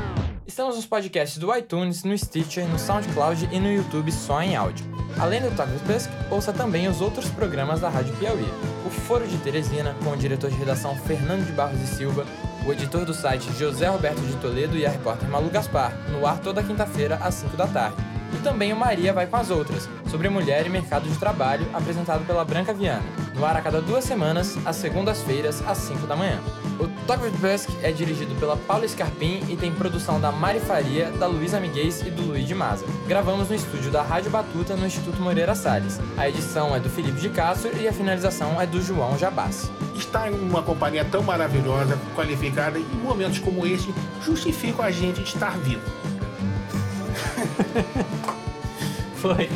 Estamos 0.46 0.76
nos 0.76 0.84
podcasts 0.84 1.38
do 1.38 1.54
iTunes, 1.56 2.04
no 2.04 2.16
Stitcher, 2.16 2.68
no 2.68 2.78
SoundCloud 2.78 3.48
e 3.50 3.58
no 3.58 3.72
YouTube 3.72 4.12
só 4.12 4.42
em 4.42 4.54
áudio. 4.54 4.84
Além 5.18 5.40
do 5.40 5.48
with 5.48 5.92
Tusk, 5.92 6.10
ouça 6.30 6.52
também 6.52 6.86
os 6.86 7.00
outros 7.00 7.30
programas 7.30 7.80
da 7.80 7.88
Rádio 7.88 8.14
Piauí. 8.16 8.46
O 8.86 8.90
Foro 8.90 9.26
de 9.26 9.38
Teresina, 9.38 9.96
com 10.04 10.10
o 10.10 10.16
diretor 10.16 10.50
de 10.50 10.56
redação 10.56 10.94
Fernando 10.96 11.46
de 11.46 11.52
Barros 11.52 11.80
e 11.80 11.86
Silva, 11.86 12.26
o 12.66 12.72
editor 12.72 13.06
do 13.06 13.14
site 13.14 13.50
José 13.58 13.88
Roberto 13.88 14.20
de 14.20 14.36
Toledo 14.36 14.76
e 14.76 14.84
a 14.84 14.90
repórter 14.90 15.28
Malu 15.30 15.48
Gaspar, 15.48 15.96
no 16.10 16.26
ar 16.26 16.38
toda 16.38 16.62
quinta-feira 16.62 17.16
às 17.22 17.36
5 17.36 17.56
da 17.56 17.66
tarde. 17.66 17.96
E 18.34 18.42
também 18.42 18.70
o 18.72 18.76
Maria 18.76 19.14
Vai 19.14 19.26
com 19.26 19.36
as 19.36 19.50
Outras, 19.50 19.88
sobre 20.10 20.28
mulher 20.28 20.66
e 20.66 20.68
mercado 20.68 21.08
de 21.08 21.18
trabalho, 21.18 21.66
apresentado 21.72 22.26
pela 22.26 22.44
Branca 22.44 22.74
Viana, 22.74 23.02
no 23.34 23.46
ar 23.46 23.56
a 23.56 23.62
cada 23.62 23.80
duas 23.80 24.04
semanas, 24.04 24.58
às 24.66 24.76
segundas-feiras, 24.76 25.66
às 25.66 25.78
5 25.78 26.06
da 26.06 26.14
manhã. 26.14 26.38
Talk 27.06 27.22
with 27.22 27.32
Tusk 27.32 27.68
é 27.82 27.92
dirigido 27.92 28.34
pela 28.36 28.56
Paula 28.56 28.88
Scarpim 28.88 29.42
e 29.50 29.56
tem 29.56 29.70
produção 29.70 30.18
da 30.18 30.32
Mari 30.32 30.58
Faria, 30.58 31.10
da 31.10 31.26
Luísa 31.26 31.60
Miguez 31.60 32.00
e 32.00 32.10
do 32.10 32.22
Luiz 32.22 32.48
de 32.48 32.54
Maza. 32.54 32.86
Gravamos 33.06 33.50
no 33.50 33.54
estúdio 33.54 33.90
da 33.90 34.02
Rádio 34.02 34.30
Batuta, 34.30 34.74
no 34.74 34.86
Instituto 34.86 35.20
Moreira 35.20 35.54
Salles. 35.54 36.00
A 36.16 36.26
edição 36.26 36.74
é 36.74 36.80
do 36.80 36.88
Felipe 36.88 37.20
de 37.20 37.28
Castro 37.28 37.70
e 37.78 37.86
a 37.86 37.92
finalização 37.92 38.58
é 38.58 38.66
do 38.66 38.80
João 38.80 39.18
Jabassi. 39.18 39.70
Estar 39.94 40.32
em 40.32 40.34
uma 40.34 40.62
companhia 40.62 41.04
tão 41.04 41.22
maravilhosa, 41.22 41.98
qualificada, 42.14 42.78
em 42.78 42.84
momentos 43.02 43.38
como 43.38 43.66
este, 43.66 43.94
justificam 44.22 44.82
a 44.82 44.90
gente 44.90 45.22
de 45.22 45.28
estar 45.28 45.58
vivo. 45.58 45.82
Foi. 49.16 49.50